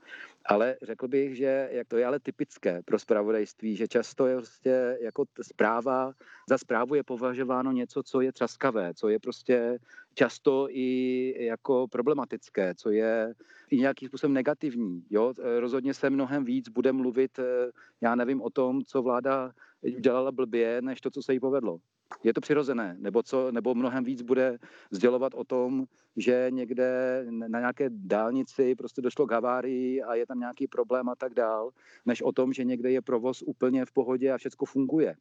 Ale 0.45 0.77
řekl 0.83 1.09
bych, 1.09 1.37
že 1.37 1.69
jak 1.73 1.89
to 1.89 1.97
je 1.97 2.07
ale 2.07 2.21
typické 2.21 2.83
pro 2.83 2.99
spravodajství, 2.99 3.77
že 3.77 3.89
často 3.89 4.27
je 4.27 4.37
prostě 4.37 4.99
jako 5.01 5.25
zpráva, 5.43 6.13
za 6.49 6.59
zprávu 6.59 6.95
je 6.95 7.03
považováno 7.41 7.73
něco, 7.73 8.03
co 8.03 8.21
je 8.21 8.33
třaskavé, 8.33 8.95
co 8.95 9.09
je 9.09 9.19
prostě 9.19 9.79
často 10.15 10.67
i 10.71 11.35
jako 11.45 11.89
problematické, 11.89 12.75
co 12.75 12.91
je 12.91 13.35
i 13.71 13.77
nějakým 13.77 14.09
způsobem 14.09 14.35
negativní. 14.35 15.05
Jo? 15.11 15.33
Rozhodně 15.59 15.95
se 15.95 16.11
mnohem 16.11 16.45
víc 16.45 16.69
bude 16.69 16.93
mluvit, 16.93 17.39
eh, 17.39 17.71
já 18.01 18.15
nevím 18.15 18.43
o 18.43 18.51
tom, 18.51 18.83
co 18.85 19.03
vláda 19.03 19.53
udělala 19.83 20.33
blbě, 20.33 20.83
než 20.83 21.01
to, 21.01 21.11
co 21.11 21.23
se 21.23 21.33
jí 21.33 21.41
povedlo. 21.41 21.79
Je 22.25 22.35
to 22.35 22.41
přirozené, 22.41 22.97
nebo, 22.99 23.23
co, 23.23 23.53
nebo 23.53 23.75
mnohem 23.75 24.05
víc 24.05 24.23
bude 24.23 24.59
sdělovat 24.91 25.33
o 25.35 25.45
tom, 25.45 25.87
že 26.17 26.47
někde 26.51 27.25
na 27.31 27.59
nějaké 27.59 27.91
dálnici 27.91 28.75
prostě 28.75 29.03
došlo 29.03 29.27
k 29.27 29.33
havárii 29.33 30.03
a 30.03 30.15
je 30.15 30.27
tam 30.27 30.39
nějaký 30.39 30.67
problém 30.67 31.09
a 31.09 31.15
tak 31.15 31.35
dál, 31.35 31.71
než 32.07 32.23
o 32.23 32.33
tom, 32.33 32.53
že 32.53 32.65
někde 32.65 32.91
je 32.91 33.03
provoz 33.03 33.43
úplně 33.43 33.85
v 33.85 33.93
pohodě 33.93 34.33
a 34.33 34.39
všechno 34.39 34.67
funguje. 34.67 35.17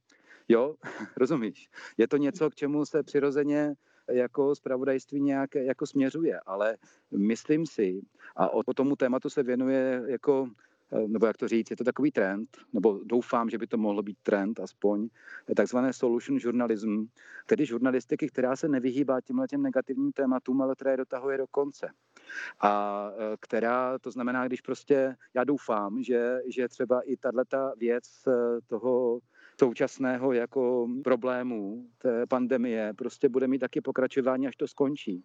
Jo, 0.50 0.75
rozumíš? 1.18 1.70
Je 1.98 2.08
to 2.08 2.18
něco, 2.18 2.50
k 2.50 2.56
čemu 2.56 2.86
se 2.86 3.03
přirozeně 3.03 3.74
jako 4.12 4.56
zpravodajství 4.56 5.22
nějak 5.22 5.56
jako 5.56 5.86
směřuje, 5.86 6.39
ale 6.46 6.77
myslím 7.18 7.65
si, 7.65 8.01
a 8.36 8.50
o 8.50 8.74
tomu 8.74 8.96
tématu 8.96 9.29
se 9.29 9.44
věnuje 9.44 10.01
jako 10.08 10.50
Eh, 10.94 11.08
nebo 11.08 11.25
jak 11.25 11.38
to 11.38 11.48
říct, 11.48 11.72
je 11.72 11.77
to 11.77 11.84
takový 11.84 12.12
trend, 12.12 12.58
nebo 12.74 13.00
doufám, 13.03 13.50
že 13.50 13.58
by 13.58 13.68
to 13.68 13.77
mohlo 13.77 14.03
být 14.03 14.18
trend 14.24 14.60
aspoň, 14.60 15.10
takzvané 15.56 15.94
solution 15.94 16.39
journalism, 16.41 17.06
tedy 17.46 17.65
žurnalistiky, 17.65 18.27
která 18.27 18.56
se 18.56 18.68
nevyhýbá 18.68 19.22
těmhle 19.22 19.48
těm 19.48 19.62
negativním 19.62 20.12
tématům, 20.12 20.62
ale 20.62 20.75
která 20.75 20.91
je 20.91 20.98
dotahuje 20.98 21.38
do 21.38 21.48
konce. 21.48 21.89
A 22.60 23.12
eh, 23.13 23.38
která, 23.39 24.00
to 24.00 24.12
znamená, 24.12 24.48
když 24.48 24.62
prostě, 24.62 25.15
já 25.34 25.44
doufám, 25.44 26.03
že, 26.03 26.39
že 26.48 26.68
třeba 26.68 27.01
i 27.01 27.18
tato 27.18 27.74
věc 27.77 28.03
eh, 28.27 28.32
toho 28.68 29.20
současného 29.59 30.33
jako 30.33 30.87
problému 31.03 31.85
té 31.97 32.25
pandemie 32.25 32.93
prostě 32.93 33.29
bude 33.29 33.47
mít 33.47 33.59
taky 33.59 33.81
pokračování, 33.81 34.47
až 34.47 34.55
to 34.55 34.67
skončí. 34.67 35.23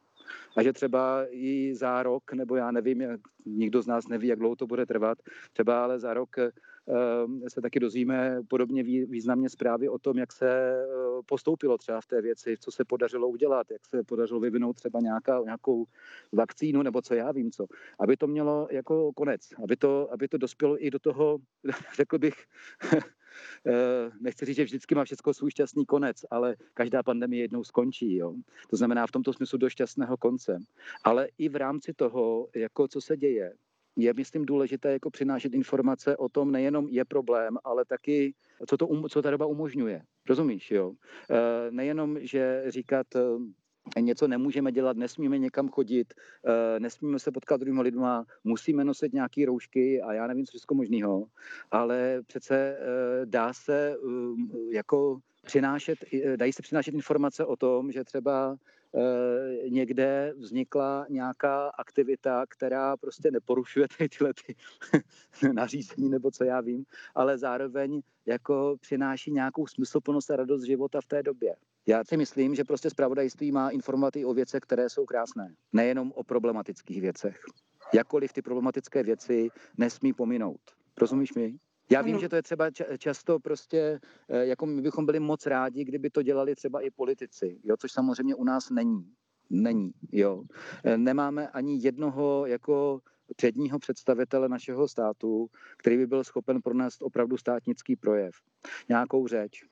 A 0.57 0.63
že 0.63 0.73
třeba 0.73 1.27
i 1.31 1.75
za 1.75 2.03
rok, 2.03 2.33
nebo 2.33 2.57
já 2.57 2.71
nevím, 2.71 3.03
nikdo 3.47 3.83
z 3.83 3.87
nás 3.87 4.09
neví, 4.09 4.29
jak 4.29 4.39
dlouho 4.39 4.57
to 4.57 4.67
bude 4.67 4.87
trvat, 4.87 5.19
třeba 5.53 5.85
ale 5.85 5.99
za 6.01 6.15
rok 6.15 6.37
uh, 6.39 7.47
se 7.49 7.61
taky 7.61 7.81
dozvíme 7.81 8.43
podobně 8.49 8.83
významně 8.83 9.49
zprávy 9.49 9.89
o 9.89 9.99
tom, 9.99 10.19
jak 10.19 10.33
se 10.33 10.75
uh, 10.87 11.23
postoupilo 11.27 11.79
třeba 11.79 12.01
v 12.01 12.07
té 12.07 12.23
věci, 12.23 12.57
co 12.61 12.71
se 12.71 12.85
podařilo 12.85 13.29
udělat, 13.29 13.71
jak 13.71 13.87
se 13.87 14.03
podařilo 14.03 14.41
vyvinout 14.41 14.77
třeba 14.77 15.01
nějaká, 15.01 15.41
nějakou 15.45 15.85
vakcínu 16.33 16.83
nebo 16.83 17.03
co 17.03 17.15
já 17.15 17.33
vím 17.33 17.51
co. 17.51 17.67
Aby 18.01 18.17
to 18.17 18.27
mělo 18.27 18.69
jako 18.71 19.13
konec, 19.13 19.41
aby 19.65 19.77
to, 19.77 20.13
aby 20.13 20.29
to 20.29 20.39
dospělo 20.39 20.87
i 20.87 20.91
do 20.91 20.99
toho, 20.99 21.39
řekl 21.97 22.19
bych, 22.19 22.35
Eh, 22.93 23.01
nechci 24.21 24.45
říct, 24.45 24.57
že 24.57 24.65
vždycky 24.65 24.95
má 24.95 25.05
všechno 25.05 25.35
svůj 25.35 25.51
šťastný 25.51 25.87
konec, 25.87 26.25
ale 26.31 26.57
každá 26.75 27.03
pandemie 27.03 27.43
jednou 27.43 27.65
skončí. 27.65 28.17
Jo? 28.17 28.35
To 28.71 28.77
znamená 28.77 29.07
v 29.07 29.13
tomto 29.13 29.33
smyslu 29.33 29.59
do 29.59 29.71
šťastného 29.71 30.17
konce. 30.17 30.59
Ale 31.05 31.29
i 31.39 31.49
v 31.49 31.57
rámci 31.57 31.93
toho, 31.93 32.49
jako 32.55 32.89
co 32.89 33.01
se 33.01 33.17
děje, 33.17 33.53
je, 33.97 34.15
myslím, 34.15 34.47
důležité 34.47 34.93
jako 34.93 35.11
přinášet 35.11 35.55
informace 35.55 36.17
o 36.17 36.29
tom, 36.29 36.53
nejenom 36.53 36.89
je 36.89 37.05
problém, 37.05 37.59
ale 37.65 37.85
taky, 37.85 38.35
co, 38.69 38.77
to, 38.77 38.87
um, 38.87 39.09
co 39.09 39.23
ta 39.23 39.31
doba 39.31 39.47
umožňuje. 39.47 40.03
Rozumíš, 40.29 40.71
jo? 40.71 40.93
E, 41.31 41.71
nejenom, 41.71 42.19
že 42.21 42.65
říkat, 42.69 43.07
něco 44.01 44.29
nemůžeme 44.29 44.73
dělat, 44.73 44.97
nesmíme 44.97 45.39
někam 45.39 45.69
chodit, 45.69 46.15
eh, 46.47 46.81
nesmíme 46.81 47.19
se 47.19 47.33
potkat 47.33 47.57
s 47.57 47.61
druhými 47.61 47.83
lidma, 47.83 48.27
musíme 48.45 48.85
nosit 48.85 49.13
nějaké 49.13 49.47
roušky 49.47 50.03
a 50.03 50.13
já 50.13 50.27
nevím, 50.27 50.47
co 50.47 50.59
všechno 50.59 50.77
možného, 50.77 51.27
ale 51.71 52.23
přece 52.27 52.57
eh, 52.57 53.27
dá 53.27 53.53
se 53.53 53.97
um, 53.99 54.51
jako 54.73 55.19
přinášet, 55.45 55.99
eh, 56.15 56.37
dají 56.37 56.53
se 56.53 56.63
přinášet 56.63 56.95
informace 56.95 57.45
o 57.45 57.57
tom, 57.57 57.93
že 57.93 58.05
třeba 58.05 58.57
někde 59.69 60.35
vznikla 60.37 61.07
nějaká 61.09 61.69
aktivita, 61.69 62.45
která 62.49 62.97
prostě 62.97 63.31
neporušuje 63.31 63.87
ty, 63.99 64.09
tyhle 64.09 64.33
ty 64.47 64.57
nařízení 65.53 66.09
nebo 66.09 66.31
co 66.31 66.45
já 66.45 66.61
vím, 66.61 66.85
ale 67.15 67.39
zároveň 67.39 68.03
jako 68.27 68.77
přináší 68.81 69.33
nějakou 69.33 69.67
smysluplnost 69.67 70.31
a 70.31 70.37
radost 70.37 70.63
života 70.65 71.01
v 71.01 71.07
té 71.07 71.23
době. 71.23 71.55
Já 71.87 72.05
si 72.05 72.17
myslím, 72.17 72.55
že 72.55 72.65
prostě 72.65 72.91
zpravodajství 72.91 73.53
má 73.53 73.71
informovat 73.71 74.17
i 74.17 74.25
o 74.25 74.35
věcech, 74.35 74.61
které 74.61 74.89
jsou 74.89 75.05
krásné. 75.05 75.55
Nejenom 75.73 76.13
o 76.15 76.25
problematických 76.25 77.01
věcech. 77.01 77.41
Jakkoliv 77.95 78.33
ty 78.33 78.43
problematické 78.43 79.03
věci 79.03 79.49
nesmí 79.79 80.13
pominout. 80.13 80.61
Rozumíš 80.99 81.35
mi? 81.35 81.59
Já 81.91 82.03
vím, 82.03 82.19
že 82.19 82.29
to 82.29 82.37
je 82.37 82.43
třeba 82.43 82.71
často 82.99 83.39
prostě, 83.39 84.01
eh, 84.29 84.47
jako 84.47 84.67
my 84.67 84.83
bychom 84.83 85.07
byli 85.07 85.21
moc 85.21 85.47
rádi, 85.47 85.85
kdyby 85.85 86.11
to 86.11 86.23
dělali 86.23 86.55
třeba 86.55 86.81
i 86.81 86.91
politici, 86.91 87.59
jo, 87.65 87.77
což 87.77 87.93
samozřejmě 87.93 88.35
u 88.35 88.45
nás 88.45 88.71
není. 88.71 89.13
Není, 89.51 89.93
jo. 90.13 90.45
Eh, 90.85 90.99
nemáme 90.99 91.49
ani 91.49 91.79
jednoho 91.83 92.47
jako 92.47 93.01
předního 93.37 93.79
představitele 93.79 94.49
našeho 94.49 94.89
státu, 94.89 95.51
který 95.77 95.97
by 95.97 96.07
byl 96.07 96.25
schopen 96.25 96.63
pronést 96.63 97.03
opravdu 97.03 97.37
státnický 97.37 97.97
projev. 97.97 98.35
Nějakou 98.89 99.27
řeč, 99.27 99.65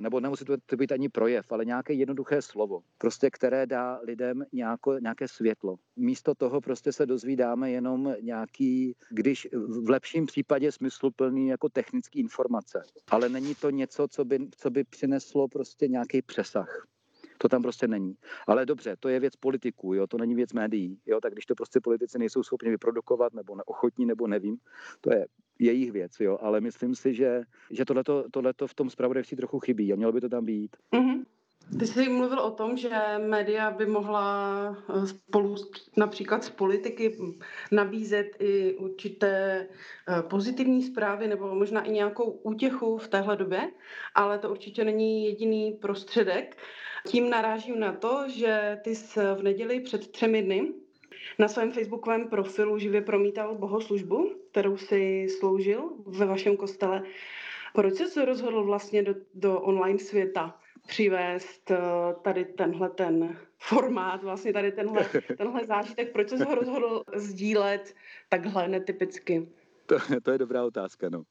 nebo 0.00 0.20
nemusí 0.20 0.44
to 0.44 0.76
být 0.76 0.92
ani 0.92 1.08
projev, 1.08 1.52
ale 1.52 1.64
nějaké 1.64 1.92
jednoduché 1.92 2.42
slovo, 2.42 2.82
prostě 2.98 3.30
které 3.30 3.66
dá 3.66 4.00
lidem 4.02 4.44
nějako, 4.52 4.98
nějaké 4.98 5.28
světlo. 5.28 5.76
Místo 5.96 6.34
toho 6.34 6.60
prostě 6.60 6.92
se 6.92 7.06
dozvídáme 7.06 7.70
jenom 7.70 8.14
nějaký, 8.20 8.96
když 9.10 9.48
v 9.52 9.90
lepším 9.90 10.26
případě 10.26 10.72
smysluplný 10.72 11.48
jako 11.48 11.68
technický 11.68 12.20
informace. 12.20 12.82
Ale 13.10 13.28
není 13.28 13.54
to 13.54 13.70
něco, 13.70 14.08
co 14.08 14.24
by, 14.24 14.38
co 14.56 14.70
by 14.70 14.84
přineslo 14.84 15.48
prostě 15.48 15.88
nějaký 15.88 16.22
přesah. 16.22 16.86
To 17.38 17.48
tam 17.48 17.62
prostě 17.62 17.88
není. 17.88 18.14
Ale 18.46 18.66
dobře, 18.66 18.96
to 19.00 19.08
je 19.08 19.20
věc 19.20 19.36
politiků, 19.36 19.94
jo, 19.94 20.06
to 20.06 20.18
není 20.18 20.34
věc 20.34 20.52
médií. 20.52 20.98
Jo, 21.06 21.20
tak 21.20 21.32
když 21.32 21.46
to 21.46 21.54
prostě 21.54 21.80
politici 21.80 22.18
nejsou 22.18 22.42
schopni 22.42 22.70
vyprodukovat, 22.70 23.34
nebo 23.34 23.56
neochotní, 23.56 24.06
nebo 24.06 24.26
nevím, 24.26 24.56
to 25.00 25.12
je 25.12 25.26
jejich 25.64 25.92
věc, 25.92 26.12
jo, 26.20 26.38
ale 26.42 26.60
myslím 26.60 26.94
si, 26.94 27.14
že, 27.14 27.42
že 27.70 27.84
tohleto, 27.84 28.24
tohleto 28.30 28.66
v 28.66 28.74
tom 28.74 28.90
zpravodajství 28.90 29.36
trochu 29.36 29.58
chybí 29.58 29.92
a 29.92 29.96
mělo 29.96 30.12
by 30.12 30.20
to 30.20 30.28
tam 30.28 30.44
být. 30.44 30.76
Mm-hmm. 30.92 31.24
Ty 31.78 31.86
jsi 31.86 32.08
mluvil 32.08 32.40
o 32.40 32.50
tom, 32.50 32.76
že 32.76 32.90
média 33.18 33.70
by 33.70 33.86
mohla 33.86 34.76
eh, 34.88 35.06
spolu 35.06 35.56
například 35.96 36.44
z 36.44 36.50
politiky 36.50 37.16
nabízet 37.70 38.26
i 38.38 38.74
určité 38.74 39.66
eh, 40.08 40.22
pozitivní 40.22 40.82
zprávy 40.82 41.28
nebo 41.28 41.54
možná 41.54 41.82
i 41.82 41.90
nějakou 41.90 42.30
útěchu 42.30 42.98
v 42.98 43.08
téhle 43.08 43.36
době, 43.36 43.70
ale 44.14 44.38
to 44.38 44.50
určitě 44.50 44.84
není 44.84 45.24
jediný 45.24 45.72
prostředek. 45.72 46.56
Tím 47.06 47.30
narážím 47.30 47.80
na 47.80 47.92
to, 47.92 48.24
že 48.28 48.78
ty 48.84 48.94
jsi 48.94 49.20
v 49.34 49.42
neděli 49.42 49.80
před 49.80 50.10
třemi 50.10 50.42
dny 50.42 50.72
na 51.38 51.48
svém 51.48 51.72
facebookovém 51.72 52.28
profilu 52.28 52.78
živě 52.78 53.00
promítal 53.00 53.54
bohoslužbu, 53.54 54.32
kterou 54.50 54.76
si 54.76 55.26
sloužil 55.38 55.90
ve 56.06 56.26
vašem 56.26 56.56
kostele. 56.56 57.02
Proč 57.74 57.94
jsi 57.94 58.06
se 58.06 58.24
rozhodl 58.24 58.64
vlastně 58.64 59.02
do, 59.02 59.14
do 59.34 59.60
online 59.60 59.98
světa 59.98 60.58
přivést 60.86 61.70
eh, 61.70 61.76
tady 62.22 62.44
tenhle 62.44 62.90
ten 62.90 63.36
formát, 63.58 64.22
vlastně 64.22 64.52
tady 64.52 64.72
tenhle, 64.72 65.06
tenhle 65.38 65.64
zážitek? 65.64 66.12
Proč 66.12 66.28
jsi 66.28 66.44
ho 66.44 66.54
rozhodl 66.54 67.02
sdílet 67.14 67.94
takhle 68.28 68.68
netypicky? 68.68 69.48
To, 69.92 70.20
to 70.22 70.30
je 70.30 70.38
dobrá 70.38 70.64
otázka, 70.64 71.08
no. 71.10 71.22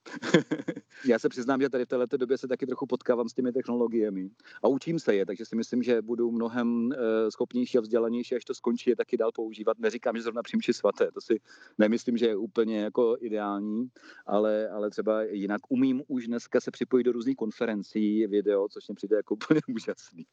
Já 1.06 1.20
se 1.20 1.30
přiznám, 1.30 1.62
že 1.62 1.70
tady 1.70 1.86
v 1.86 1.88
této 1.88 2.18
době 2.18 2.38
se 2.38 2.48
taky 2.48 2.66
trochu 2.66 2.86
potkávám 2.86 3.30
s 3.30 3.34
těmi 3.34 3.52
technologiemi 3.52 4.30
a 4.64 4.68
učím 4.68 5.00
se 5.00 5.16
je, 5.16 5.26
takže 5.26 5.46
si 5.46 5.56
myslím, 5.56 5.84
že 5.84 6.02
budu 6.02 6.32
mnohem 6.32 6.86
uh, 6.86 6.92
schopnější 7.30 7.78
a 7.78 7.82
vzdělanější, 7.82 8.36
až 8.36 8.46
to 8.46 8.54
skončí, 8.54 8.90
je 8.90 8.96
taky 8.96 9.18
dál 9.18 9.32
používat. 9.32 9.80
Neříkám, 9.80 10.16
že 10.16 10.22
zrovna 10.22 10.44
přímši 10.44 10.74
svaté, 10.74 11.12
to 11.12 11.22
si 11.22 11.40
nemyslím, 11.78 12.18
že 12.18 12.26
je 12.26 12.36
úplně 12.36 12.80
jako 12.80 13.18
ideální, 13.20 13.88
ale, 14.26 14.70
ale 14.70 14.90
třeba 14.90 15.24
jinak 15.24 15.62
umím 15.70 16.04
už 16.08 16.28
dneska 16.28 16.62
se 16.62 16.72
připojit 16.72 17.04
do 17.04 17.12
různých 17.12 17.36
konferencí, 17.36 18.28
video, 18.28 18.68
což 18.70 18.90
mi 18.90 18.96
přijde 18.96 19.16
jako 19.16 19.34
úplně 19.36 19.62
úžasný. 19.68 20.26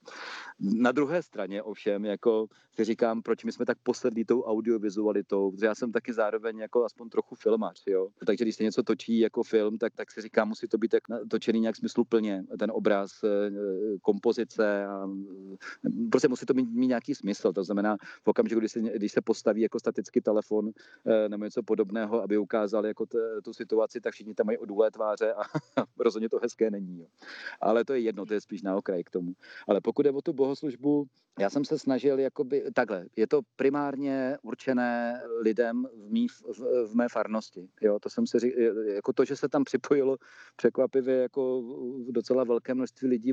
Na 0.61 0.93
druhé 0.93 1.23
straně 1.23 1.63
ovšem, 1.63 2.05
jako 2.05 2.47
si 2.73 2.85
říkám, 2.85 3.23
proč 3.23 3.45
my 3.45 3.53
jsme 3.53 3.67
tak 3.67 3.79
posedlí 3.83 4.25
tou 4.25 4.43
audiovizualitou, 4.43 5.51
protože 5.51 5.67
já 5.67 5.75
jsem 5.75 5.93
taky 5.93 6.13
zároveň 6.13 6.59
jako 6.59 6.85
aspoň 6.85 7.09
trochu 7.09 7.35
filmař, 7.35 7.83
jo 7.87 8.09
Takže 8.27 8.45
když 8.45 8.57
se 8.57 8.63
něco 8.65 8.83
točí 8.83 9.19
jako 9.19 9.43
film, 9.43 9.79
tak, 9.79 9.95
tak 9.95 10.11
si 10.11 10.21
říká, 10.21 10.45
musí 10.45 10.69
to 10.69 10.79
být 10.79 10.89
tak 10.89 11.03
točený 11.31 11.61
nějak 11.61 11.77
smysluplně, 11.77 12.45
ten 12.59 12.71
obraz, 12.75 13.11
eh, 13.25 13.51
kompozice 14.03 14.87
a 14.87 15.07
prostě 16.11 16.29
musí 16.29 16.47
to 16.47 16.55
mít, 16.55 16.71
mít 16.71 16.89
nějaký 16.89 17.15
smysl. 17.15 17.53
To 17.53 17.65
znamená, 17.65 17.97
v 18.25 18.29
okamžiku, 18.29 18.59
když 18.61 18.73
se, 18.73 18.81
když 18.81 19.13
se 19.13 19.21
postaví 19.21 19.61
jako 19.61 19.79
statický 19.79 20.21
telefon 20.21 20.71
nebo 21.29 21.45
něco 21.45 21.63
podobného, 21.63 22.23
aby 22.23 22.39
ukázal 22.39 22.87
jako 22.87 23.07
t, 23.07 23.19
tu 23.45 23.53
situaci, 23.53 24.01
tak 24.01 24.13
všichni 24.13 24.35
tam 24.35 24.47
mají 24.47 24.59
odůlé 24.59 24.91
tváře 24.91 25.33
a 25.33 25.43
rozhodně 25.99 26.29
to 26.29 26.39
hezké 26.43 26.71
není. 26.71 26.99
Jo. 26.99 27.07
Ale 27.61 27.85
to 27.85 27.93
je 27.93 28.01
jedno, 28.01 28.27
to 28.27 28.35
je 28.35 28.41
spíš 28.41 28.63
na 28.63 28.77
okraj 28.77 29.05
k 29.05 29.11
tomu. 29.11 29.33
Ale 29.69 29.81
pokud 29.81 30.07
je 30.07 30.13
o 30.13 30.23
tu 30.23 30.33
bohoslužbu, 30.33 31.07
já 31.39 31.51
jsem 31.51 31.65
se 31.65 31.79
snažil 31.79 32.19
jakoby, 32.19 32.65
takhle, 32.75 33.07
je 33.17 33.27
to 33.27 33.41
primárně 33.57 34.37
určené 34.43 35.23
lidem 35.43 35.87
v, 35.95 36.13
mý, 36.13 36.29
v, 36.29 36.43
v 36.87 36.95
mé 36.95 37.09
farnosti. 37.09 37.69
Jo, 37.81 37.99
to 37.99 38.11
jsem 38.11 38.27
si 38.27 38.39
řík, 38.39 38.55
jako 38.87 39.13
to, 39.13 39.25
že 39.25 39.37
se 39.37 39.49
tam 39.49 39.65
připojilo 39.65 40.17
překvapivě 40.57 41.17
jako 41.17 41.63
docela 42.11 42.45
velké 42.45 42.75
množství 42.75 43.09
lidí 43.09 43.33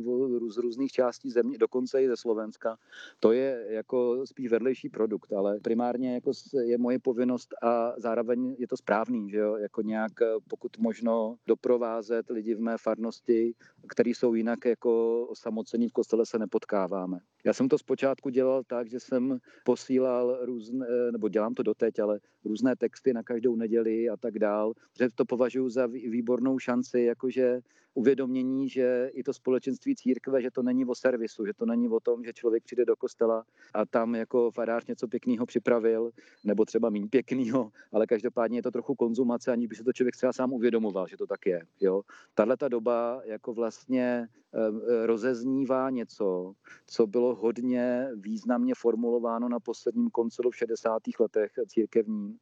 z 0.49 0.57
různých 0.57 0.91
částí 0.91 1.31
země, 1.31 1.57
dokonce 1.57 2.03
i 2.03 2.07
ze 2.07 2.17
Slovenska, 2.17 2.77
to 3.19 3.31
je 3.31 3.65
jako 3.69 4.25
spíš 4.25 4.51
vedlejší 4.51 4.89
produkt, 4.89 5.33
ale 5.33 5.59
primárně 5.59 6.13
jako 6.13 6.31
je 6.63 6.77
moje 6.77 6.99
povinnost 6.99 7.49
a 7.63 7.93
zároveň 7.97 8.55
je 8.59 8.67
to 8.67 8.77
správný, 8.77 9.29
že 9.29 9.37
jo, 9.37 9.55
jako 9.55 9.81
nějak 9.81 10.11
pokud 10.47 10.77
možno 10.77 11.35
doprovázet 11.47 12.29
lidi 12.29 12.55
v 12.55 12.59
mé 12.59 12.77
farnosti, 12.77 13.53
kteří 13.87 14.13
jsou 14.13 14.33
jinak 14.33 14.65
jako 14.65 15.21
osamocení 15.25 15.89
v 15.89 15.93
kostele 15.93 16.25
se 16.25 16.39
nepotkáváme. 16.39 17.19
Já 17.45 17.53
jsem 17.53 17.69
to 17.69 17.77
zpočátku 17.95 18.29
dělal 18.29 18.63
tak, 18.63 18.89
že 18.89 18.99
jsem 18.99 19.39
posílal 19.65 20.45
různé, 20.45 20.85
nebo 21.11 21.29
dělám 21.29 21.53
to 21.53 21.63
doteď, 21.63 21.99
ale 21.99 22.19
různé 22.45 22.75
texty 22.75 23.13
na 23.13 23.23
každou 23.23 23.55
neděli 23.55 24.09
a 24.09 24.17
tak 24.17 24.39
dál, 24.39 24.73
že 24.99 25.09
to 25.15 25.25
považuji 25.25 25.69
za 25.69 25.85
výbornou 25.87 26.59
šanci, 26.59 27.01
jakože 27.01 27.59
uvědomění, 27.95 28.69
že 28.69 29.11
i 29.13 29.23
to 29.23 29.33
společenství 29.33 29.95
církve, 29.95 30.41
že 30.41 30.51
to 30.51 30.63
není 30.63 30.85
o 30.85 30.95
servisu, 30.95 31.45
že 31.45 31.53
to 31.53 31.65
není 31.65 31.89
o 31.89 31.99
tom, 31.99 32.23
že 32.23 32.33
člověk 32.33 32.63
přijde 32.63 32.85
do 32.85 32.95
kostela 32.95 33.45
a 33.73 33.85
tam 33.85 34.15
jako 34.15 34.51
farář 34.51 34.85
něco 34.85 35.07
pěkného 35.07 35.45
připravil, 35.45 36.11
nebo 36.43 36.65
třeba 36.65 36.89
méně 36.89 37.07
pěkného, 37.07 37.71
ale 37.93 38.07
každopádně 38.07 38.57
je 38.57 38.63
to 38.63 38.71
trochu 38.71 38.95
konzumace, 38.95 39.51
aniž 39.51 39.67
by 39.67 39.75
se 39.75 39.83
to 39.83 39.93
člověk 39.93 40.15
třeba 40.15 40.33
sám 40.33 40.53
uvědomoval, 40.53 41.07
že 41.07 41.17
to 41.17 41.27
tak 41.27 41.45
je. 41.45 41.61
Jo? 41.79 42.01
Tahle 42.33 42.57
ta 42.57 42.67
doba 42.67 43.21
jako 43.25 43.53
vlastně 43.53 44.27
eh, 44.53 45.05
rozeznívá 45.05 45.89
něco, 45.89 46.53
co 46.87 47.07
bylo 47.07 47.35
hodně 47.35 48.09
významně 48.15 48.73
formulováno 48.77 49.49
na 49.49 49.59
posledním 49.59 50.09
koncilu 50.09 50.51
v 50.51 50.55
60. 50.55 51.01
letech 51.19 51.51
církevním, 51.67 52.37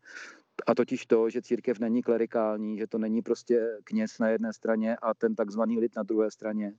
a 0.68 0.76
totiž 0.76 1.06
to, 1.06 1.30
že 1.30 1.42
církev 1.42 1.80
není 1.80 2.04
klerikální, 2.04 2.78
že 2.78 2.88
to 2.88 2.98
není 2.98 3.22
prostě 3.22 3.78
kněz 3.84 4.20
na 4.20 4.30
jedné 4.30 4.54
straně 4.54 4.96
a 4.96 5.14
ten 5.14 5.36
takzvaný 5.36 5.80
lid 5.80 5.96
na 5.96 6.04
druhé 6.04 6.32
straně, 6.32 6.74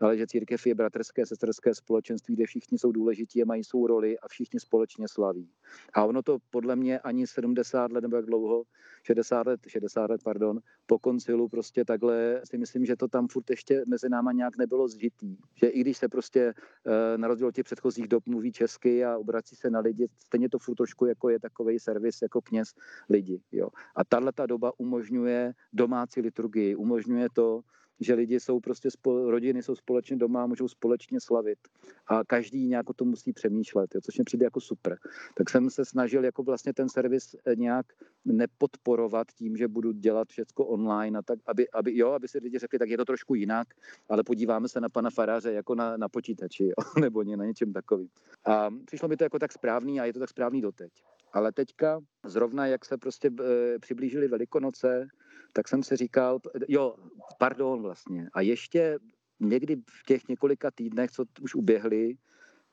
ale 0.00 0.16
že 0.16 0.26
církev 0.26 0.66
je 0.66 0.74
bratrské, 0.74 1.26
sesterské 1.26 1.74
společenství, 1.74 2.34
kde 2.34 2.46
všichni 2.46 2.78
jsou 2.78 2.92
důležití 2.92 3.42
a 3.42 3.46
mají 3.46 3.64
svou 3.64 3.86
roli 3.86 4.18
a 4.18 4.28
všichni 4.28 4.60
společně 4.60 5.08
slaví. 5.08 5.48
A 5.94 6.04
ono 6.04 6.22
to 6.22 6.38
podle 6.50 6.76
mě 6.76 6.98
ani 6.98 7.26
70 7.26 7.92
let 7.92 8.00
nebo 8.00 8.16
jak 8.16 8.26
dlouho, 8.26 8.64
60 9.02 9.46
let, 9.46 9.60
60 9.66 10.10
let, 10.10 10.20
pardon, 10.24 10.60
po 10.86 10.98
koncilu 10.98 11.48
prostě 11.48 11.84
takhle 11.84 12.40
si 12.44 12.58
myslím, 12.58 12.84
že 12.84 12.96
to 12.96 13.08
tam 13.08 13.28
furt 13.28 13.50
ještě 13.50 13.82
mezi 13.86 14.08
náma 14.08 14.32
nějak 14.32 14.56
nebylo 14.56 14.88
zžitý. 14.88 15.36
Že 15.54 15.66
i 15.66 15.80
když 15.80 15.96
se 15.98 16.08
prostě 16.08 16.54
eh, 16.86 17.18
na 17.18 17.28
rozdíl 17.28 17.46
od 17.46 17.54
těch 17.54 17.64
předchozích 17.64 18.08
dob 18.08 18.26
mluví 18.26 18.52
česky 18.52 19.04
a 19.04 19.18
obrací 19.18 19.56
se 19.56 19.70
na 19.70 19.80
lidi, 19.80 20.08
stejně 20.18 20.48
to 20.48 20.58
furt 20.58 20.74
trošku 20.74 21.06
jako 21.06 21.28
je 21.28 21.40
takový 21.40 21.78
servis 21.78 22.22
jako 22.22 22.40
kněz 22.40 22.68
lidi. 23.08 23.40
Jo. 23.52 23.68
A 23.96 24.04
tahle 24.04 24.32
ta 24.32 24.46
doba 24.46 24.72
umožňuje 24.78 25.52
domácí 25.72 26.20
liturgii, 26.20 26.76
umožňuje 26.76 27.28
to, 27.34 27.60
že 28.00 28.14
lidi 28.14 28.40
jsou 28.40 28.60
prostě, 28.60 28.90
spol, 28.90 29.30
rodiny 29.30 29.62
jsou 29.62 29.74
společně 29.74 30.16
doma, 30.16 30.46
můžou 30.46 30.68
společně 30.68 31.20
slavit 31.20 31.58
a 32.06 32.24
každý 32.24 32.66
nějak 32.66 32.90
o 32.90 32.92
tom 32.92 33.08
musí 33.08 33.32
přemýšlet, 33.32 33.94
jo, 33.94 34.00
což 34.00 34.18
mi 34.18 34.24
přijde 34.24 34.44
jako 34.44 34.60
super. 34.60 34.98
Tak 35.34 35.50
jsem 35.50 35.70
se 35.70 35.84
snažil 35.84 36.24
jako 36.24 36.42
vlastně 36.42 36.72
ten 36.74 36.88
servis 36.88 37.34
eh, 37.44 37.56
nějak 37.56 37.86
nepodporovat 38.24 39.26
tím, 39.32 39.56
že 39.56 39.68
budu 39.68 39.92
dělat 39.92 40.28
všechno 40.28 40.64
online 40.64 41.18
a 41.18 41.22
tak, 41.22 41.38
aby, 41.46 41.70
aby, 41.70 41.96
jo, 41.98 42.10
aby 42.10 42.28
si 42.28 42.38
lidi 42.38 42.58
řekli, 42.58 42.78
tak 42.78 42.90
je 42.90 42.96
to 42.96 43.04
trošku 43.04 43.34
jinak, 43.34 43.68
ale 44.08 44.22
podíváme 44.22 44.68
se 44.68 44.80
na 44.80 44.88
pana 44.88 45.10
faráře 45.10 45.52
jako 45.52 45.74
na, 45.74 45.96
na 45.96 46.08
počítači, 46.08 46.64
jo, 46.68 47.00
nebo 47.00 47.24
na 47.24 47.44
něčem 47.44 47.72
takovým. 47.72 48.08
A 48.44 48.70
přišlo 48.84 49.08
mi 49.08 49.16
to 49.16 49.24
jako 49.24 49.38
tak 49.38 49.52
správný 49.52 50.00
a 50.00 50.04
je 50.04 50.12
to 50.12 50.18
tak 50.18 50.28
správný 50.28 50.60
doteď. 50.60 50.92
Ale 51.32 51.52
teďka 51.52 52.00
zrovna, 52.26 52.66
jak 52.66 52.84
se 52.84 52.96
prostě 52.96 53.30
e, 53.40 53.78
přiblížili 53.78 54.28
Velikonoce, 54.28 55.08
tak 55.52 55.68
jsem 55.68 55.82
si 55.82 55.96
říkal, 55.96 56.40
jo, 56.68 56.94
pardon 57.38 57.82
vlastně. 57.82 58.28
A 58.32 58.40
ještě 58.40 58.98
někdy 59.40 59.76
v 59.76 60.06
těch 60.06 60.28
několika 60.28 60.70
týdnech, 60.70 61.10
co 61.10 61.24
už 61.40 61.54
uběhly, 61.54 62.16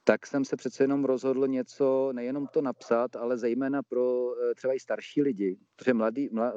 tak 0.07 0.27
jsem 0.27 0.45
se 0.45 0.55
přece 0.55 0.83
jenom 0.83 1.05
rozhodl 1.05 1.47
něco, 1.47 2.11
nejenom 2.13 2.47
to 2.47 2.61
napsat, 2.61 3.15
ale 3.15 3.37
zejména 3.37 3.83
pro 3.83 4.31
eh, 4.31 4.55
třeba 4.55 4.73
i 4.73 4.79
starší 4.79 5.21
lidi, 5.21 5.57
protože 5.75 5.93
mladí, 5.93 6.29
mla, 6.31 6.53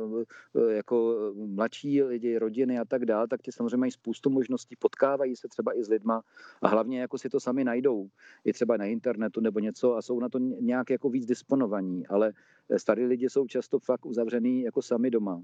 eh, 0.56 0.72
jako 0.72 1.16
mladší 1.34 2.02
lidi, 2.02 2.38
rodiny 2.38 2.78
a 2.78 2.84
tak 2.84 3.04
dále, 3.04 3.28
tak 3.28 3.42
ti 3.42 3.52
samozřejmě 3.52 3.76
mají 3.76 3.92
spoustu 3.92 4.30
možností, 4.30 4.76
potkávají 4.76 5.36
se 5.36 5.48
třeba 5.48 5.78
i 5.78 5.84
s 5.84 5.88
lidma 5.88 6.22
a 6.62 6.68
hlavně 6.68 7.00
jako 7.00 7.18
si 7.18 7.28
to 7.28 7.40
sami 7.40 7.64
najdou, 7.64 8.08
i 8.44 8.52
třeba 8.52 8.76
na 8.76 8.84
internetu 8.84 9.40
nebo 9.40 9.58
něco 9.58 9.96
a 9.96 10.02
jsou 10.02 10.20
na 10.20 10.28
to 10.28 10.38
nějak 10.38 10.90
jako 10.90 11.10
víc 11.10 11.26
disponovaní, 11.26 12.06
ale 12.06 12.32
Starí 12.76 13.06
lidi 13.06 13.30
jsou 13.30 13.46
často 13.46 13.78
fakt 13.78 14.06
uzavřený 14.06 14.62
jako 14.62 14.82
sami 14.82 15.10
doma. 15.10 15.42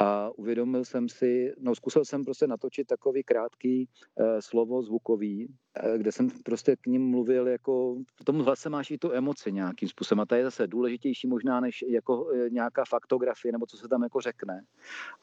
A 0.00 0.30
uvědomil 0.30 0.84
jsem 0.84 1.08
si, 1.08 1.54
no 1.58 1.74
zkusil 1.74 2.04
jsem 2.04 2.24
prostě 2.24 2.46
natočit 2.46 2.86
takový 2.86 3.22
krátký 3.22 3.88
uh, 4.14 4.26
slovo 4.40 4.82
zvukový, 4.82 5.46
uh, 5.46 5.98
kde 5.98 6.12
jsem 6.12 6.28
prostě 6.44 6.76
k 6.76 6.86
ním 6.86 7.10
mluvil 7.10 7.48
jako, 7.48 7.96
v 8.20 8.24
tom 8.24 8.38
hlase 8.38 8.70
máš 8.70 8.90
i 8.90 8.98
tu 8.98 9.12
emoci 9.12 9.52
nějakým 9.52 9.88
způsobem 9.88 10.20
a 10.20 10.26
to 10.26 10.34
je 10.34 10.44
zase 10.44 10.66
důležitější 10.66 11.26
možná 11.28 11.60
než 11.60 11.84
jako 11.88 12.24
uh, 12.24 12.48
nějaká 12.50 12.84
faktografie 12.88 13.52
nebo 13.52 13.66
co 13.66 13.76
se 13.76 13.88
tam 13.88 14.02
jako 14.02 14.20
řekne. 14.20 14.64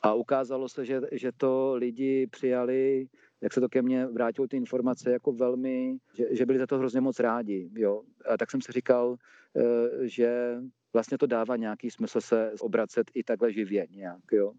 A 0.02 0.14
ukázalo 0.14 0.70
se, 0.70 0.86
že, 0.86 1.02
že 1.12 1.32
to 1.32 1.76
lidi 1.76 2.28
přijali 2.28 3.08
jak 3.42 3.54
se 3.54 3.62
to 3.62 3.70
ke 3.70 3.82
mně 3.82 4.06
vrátilo 4.06 4.48
ty 4.48 4.58
informace 4.58 5.12
jako 5.12 5.32
velmi, 5.32 5.98
že, 6.14 6.36
že 6.36 6.46
byli 6.46 6.60
za 6.60 6.68
to 6.68 6.78
hrozně 6.78 7.02
moc 7.02 7.20
rádi. 7.20 7.70
Jo. 7.76 8.02
A 8.34 8.38
tak 8.38 8.52
jsem 8.52 8.62
si 8.62 8.72
říkal, 8.72 9.18
že 10.02 10.58
vlastně 10.94 11.18
to 11.18 11.28
dává 11.28 11.56
nějaký 11.56 11.90
smysl 11.90 12.22
se 12.22 12.52
obracet 12.60 13.12
i 13.14 13.24
takhle 13.24 13.54
živě 13.54 13.88
nějak, 13.90 14.22
jo. 14.32 14.54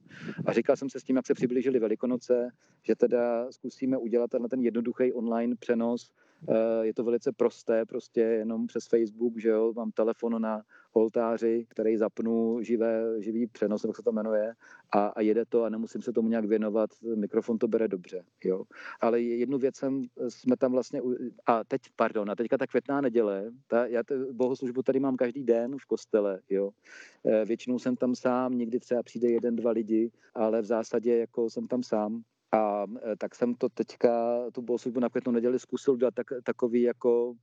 A 0.47 0.53
říkal 0.53 0.77
jsem 0.77 0.91
se 0.91 1.01
s 1.01 1.05
tím, 1.05 1.17
jak 1.17 1.27
se 1.27 1.35
přiblížili 1.35 1.79
Velikonoce, 1.79 2.49
že 2.83 2.95
teda 2.95 3.53
zkusíme 3.53 3.99
udělat 3.99 4.31
tenhle 4.31 4.49
ten 4.49 4.61
jednoduchý 4.61 5.13
online 5.13 5.57
přenos. 5.57 6.11
Eh, 6.49 6.87
je 6.87 6.95
to 6.95 7.05
velice 7.05 7.33
prosté, 7.33 7.87
prostě 7.87 8.21
jenom 8.21 8.67
přes 8.67 8.87
Facebook, 8.87 9.39
že 9.39 9.49
jo, 9.49 9.73
mám 9.77 9.91
telefon 9.91 10.43
na 10.43 10.63
oltáři, 10.93 11.67
který 11.69 11.97
zapnu 11.97 12.63
živé, 12.63 13.23
živý 13.23 13.47
přenos, 13.47 13.85
jak 13.85 13.97
se 13.97 14.03
to 14.03 14.13
jmenuje, 14.13 14.55
a, 14.93 15.07
a 15.07 15.21
jede 15.21 15.45
to 15.45 15.65
a 15.65 15.69
nemusím 15.69 16.03
se 16.03 16.13
tomu 16.13 16.29
nějak 16.29 16.45
věnovat, 16.45 16.91
mikrofon 17.15 17.59
to 17.59 17.69
bere 17.69 17.89
dobře, 17.89 18.25
jo. 18.45 18.65
Ale 19.01 19.21
jednu 19.21 19.59
věc 19.59 19.77
jsem, 19.77 20.03
jsme 20.29 20.57
tam 20.57 20.73
vlastně, 20.73 21.03
a 21.47 21.65
teď, 21.65 21.83
pardon, 21.97 22.31
a 22.31 22.35
teďka 22.35 22.59
ta 22.59 22.67
květná 22.67 23.01
neděle, 23.01 23.51
ta, 23.67 23.87
já 23.87 24.03
t, 24.03 24.33
bohoslužbu 24.33 24.83
tady 24.83 25.01
mám 25.01 25.17
každý 25.17 25.45
den 25.45 25.77
v 25.79 25.87
kostele, 25.87 26.41
jo. 26.49 26.71
E, 27.25 27.45
většinou 27.45 27.79
jsem 27.79 27.97
tam 27.97 28.15
sám, 28.15 28.59
někdy 28.59 28.81
třeba 28.81 29.03
přijde 29.03 29.31
jeden, 29.31 29.57
dva 29.57 29.71
lidi, 29.71 30.11
ale 30.35 30.63
v 30.63 30.65
zásadě 30.65 31.17
jako 31.17 31.51
jsem 31.51 31.67
tam 31.67 31.83
sám. 31.83 32.23
A 32.53 32.85
e, 33.13 33.17
tak 33.17 33.35
jsem 33.35 33.55
to 33.55 33.69
teďka, 33.69 34.39
tu 34.53 34.63
bohoslužbu 34.63 35.01
na 35.01 35.09
květnou 35.09 35.33
neděli 35.33 35.59
zkusil 35.59 35.97
dát 35.97 36.15
tak, 36.15 36.27
takový 36.45 36.83
jako 36.83 37.35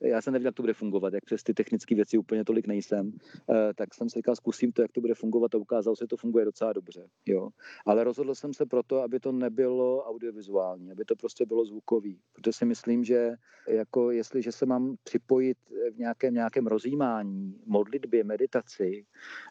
já 0.00 0.22
jsem 0.22 0.32
nevěděl, 0.32 0.48
jak 0.48 0.54
to 0.54 0.62
bude 0.62 0.74
fungovat, 0.74 1.14
jak 1.14 1.24
přes 1.24 1.42
ty 1.42 1.54
technické 1.54 1.94
věci 1.94 2.18
úplně 2.18 2.44
tolik 2.44 2.66
nejsem, 2.66 3.12
eh, 3.50 3.74
tak 3.74 3.94
jsem 3.94 4.10
si 4.10 4.18
říkal, 4.18 4.36
zkusím 4.36 4.72
to, 4.72 4.82
jak 4.82 4.92
to 4.92 5.00
bude 5.00 5.14
fungovat 5.14 5.54
a 5.54 5.58
ukázalo 5.58 5.96
se, 5.96 6.04
že 6.04 6.08
to 6.08 6.16
funguje 6.16 6.44
docela 6.44 6.72
dobře. 6.72 7.08
Jo. 7.26 7.48
Ale 7.86 8.04
rozhodl 8.04 8.34
jsem 8.34 8.54
se 8.54 8.66
proto, 8.66 9.02
aby 9.02 9.20
to 9.20 9.32
nebylo 9.32 10.04
audiovizuální, 10.04 10.92
aby 10.92 11.04
to 11.04 11.16
prostě 11.16 11.46
bylo 11.46 11.64
zvukový, 11.64 12.20
protože 12.32 12.52
si 12.52 12.64
myslím, 12.64 13.04
že 13.04 13.32
jako 13.68 14.10
jestliže 14.10 14.52
se 14.52 14.66
mám 14.66 14.96
připojit 15.02 15.58
v 15.94 15.98
nějakém, 15.98 16.34
nějakém 16.34 16.66
rozjímání, 16.66 17.60
modlitbě, 17.66 18.24
meditaci, 18.24 19.06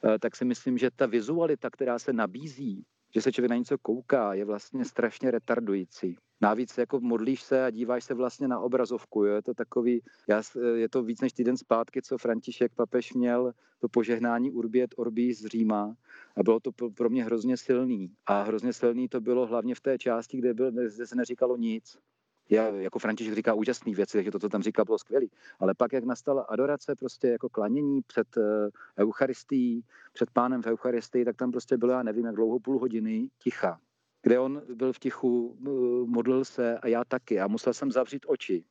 eh, 0.06 0.20
tak 0.20 0.36
si 0.36 0.46
myslím, 0.46 0.78
že 0.78 0.92
ta 0.96 1.06
vizualita, 1.06 1.70
která 1.70 2.00
se 2.00 2.14
nabízí, 2.14 2.86
že 3.16 3.22
se 3.22 3.32
člověk 3.32 3.50
na 3.50 3.58
něco 3.58 3.78
kouká, 3.78 4.34
je 4.34 4.46
vlastně 4.46 4.86
strašně 4.86 5.32
retardující. 5.32 6.16
Navíc 6.42 6.78
jako 6.78 7.00
modlíš 7.00 7.44
se 7.44 7.66
a 7.66 7.70
díváš 7.70 8.04
se 8.04 8.14
vlastně 8.14 8.48
na 8.48 8.60
obrazovku. 8.60 9.26
Jo? 9.26 9.36
Je 9.36 9.42
to 9.42 9.54
takový, 9.54 10.02
já, 10.28 10.42
je 10.76 10.90
to 10.90 11.04
víc 11.04 11.22
než 11.22 11.34
týden 11.34 11.58
zpátky, 11.58 12.02
co 12.02 12.18
František 12.18 12.72
papež 12.76 13.14
měl 13.14 13.54
to 13.80 13.90
požehnání 13.90 14.52
Urbi 14.52 14.84
et 14.84 14.94
Orbi 14.98 15.34
z 15.34 15.46
Říma 15.46 15.96
a 16.38 16.44
bylo 16.44 16.60
to 16.60 16.72
pro 16.72 17.10
mě 17.10 17.24
hrozně 17.24 17.58
silný. 17.58 18.12
A 18.26 18.44
hrozně 18.44 18.74
silný 18.74 19.08
to 19.08 19.22
bylo 19.22 19.48
hlavně 19.48 19.76
v 19.76 19.82
té 19.82 19.98
části, 19.98 20.38
kde, 20.38 20.54
byl, 20.54 20.72
kde 20.72 21.08
se 21.08 21.16
neříkalo 21.16 21.58
nic. 21.58 21.98
Já, 22.50 22.68
jako 22.68 23.00
František 23.00 23.34
říká 23.34 23.54
úžasné 23.54 23.94
věci, 23.94 24.18
takže 24.18 24.32
to, 24.32 24.40
co 24.40 24.50
tam 24.50 24.64
říkal, 24.64 24.86
bylo 24.86 24.98
skvělé. 24.98 25.26
Ale 25.60 25.74
pak, 25.74 25.94
jak 25.94 26.04
nastala 26.04 26.42
adorace, 26.42 26.96
prostě 26.96 27.28
jako 27.28 27.50
klanění 27.50 28.02
před 28.02 28.38
uh, 28.38 28.44
Eucharistií, 29.00 29.84
před 30.14 30.32
pánem 30.32 30.62
v 30.62 30.68
Eucharistii, 30.68 31.26
tak 31.26 31.36
tam 31.36 31.52
prostě 31.52 31.78
bylo, 31.78 31.92
já 31.92 32.04
nevím, 32.04 32.26
jak 32.26 32.36
dlouho, 32.36 32.60
půl 32.60 32.80
hodiny 32.80 33.30
ticha, 33.44 33.80
kde 34.22 34.40
on 34.40 34.62
byl 34.74 34.94
v 34.94 35.00
tichu, 35.00 35.48
uh, 35.48 36.10
modlil 36.10 36.46
se 36.46 36.78
a 36.78 36.88
já 36.88 37.04
taky. 37.04 37.40
A 37.40 37.48
musel 37.48 37.74
jsem 37.74 37.92
zavřít 37.92 38.26
oči, 38.28 38.64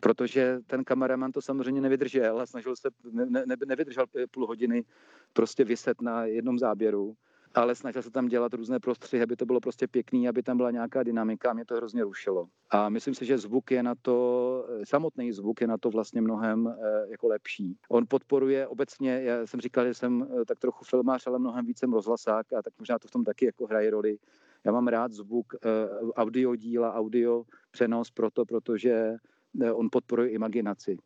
protože 0.00 0.58
ten 0.66 0.84
kameraman 0.84 1.32
to 1.32 1.42
samozřejmě 1.42 1.80
nevydržel 1.80 2.40
a 2.40 2.46
snažil 2.46 2.76
se, 2.76 2.88
ne, 3.10 3.26
ne, 3.46 3.56
nevydržel 3.66 4.06
půl 4.30 4.46
hodiny 4.46 4.84
prostě 5.32 5.64
vyset 5.64 6.00
na 6.00 6.24
jednom 6.24 6.58
záběru 6.58 7.16
ale 7.54 7.74
snažil 7.74 8.02
se 8.02 8.10
tam 8.10 8.28
dělat 8.28 8.54
různé 8.54 8.80
prostřihy, 8.80 9.22
aby 9.22 9.36
to 9.36 9.46
bylo 9.46 9.60
prostě 9.60 9.86
pěkný, 9.86 10.28
aby 10.28 10.42
tam 10.42 10.56
byla 10.56 10.70
nějaká 10.70 11.02
dynamika 11.02 11.50
a 11.50 11.52
mě 11.52 11.64
to 11.64 11.74
hrozně 11.74 12.04
rušilo. 12.04 12.48
A 12.70 12.88
myslím 12.88 13.14
si, 13.14 13.24
že 13.24 13.38
zvuk 13.38 13.70
je 13.70 13.82
na 13.82 13.94
to, 13.94 14.66
samotný 14.84 15.32
zvuk 15.32 15.60
je 15.60 15.66
na 15.66 15.78
to 15.78 15.90
vlastně 15.90 16.20
mnohem 16.20 16.66
eh, 16.66 17.10
jako 17.10 17.28
lepší. 17.28 17.76
On 17.88 18.04
podporuje 18.08 18.66
obecně, 18.66 19.22
já 19.22 19.46
jsem 19.46 19.60
říkal, 19.60 19.86
že 19.86 19.94
jsem 19.94 20.22
eh, 20.22 20.44
tak 20.44 20.58
trochu 20.58 20.84
filmář, 20.84 21.26
ale 21.26 21.38
mnohem 21.38 21.66
víc 21.66 21.78
jsem 21.78 21.92
rozhlasák 21.92 22.52
a 22.52 22.62
tak 22.62 22.72
možná 22.78 22.98
to 22.98 23.08
v 23.08 23.10
tom 23.10 23.24
taky 23.24 23.44
jako 23.44 23.66
hraje 23.66 23.90
roli. 23.90 24.18
Já 24.64 24.72
mám 24.72 24.88
rád 24.88 25.12
zvuk, 25.12 25.54
eh, 25.54 25.68
audio 26.16 26.56
díla, 26.56 26.94
audio 26.94 27.44
přenos 27.70 28.10
proto, 28.10 28.44
protože 28.44 29.16
on 29.72 29.88
podporuje 29.92 30.30
imaginaci. 30.30 30.96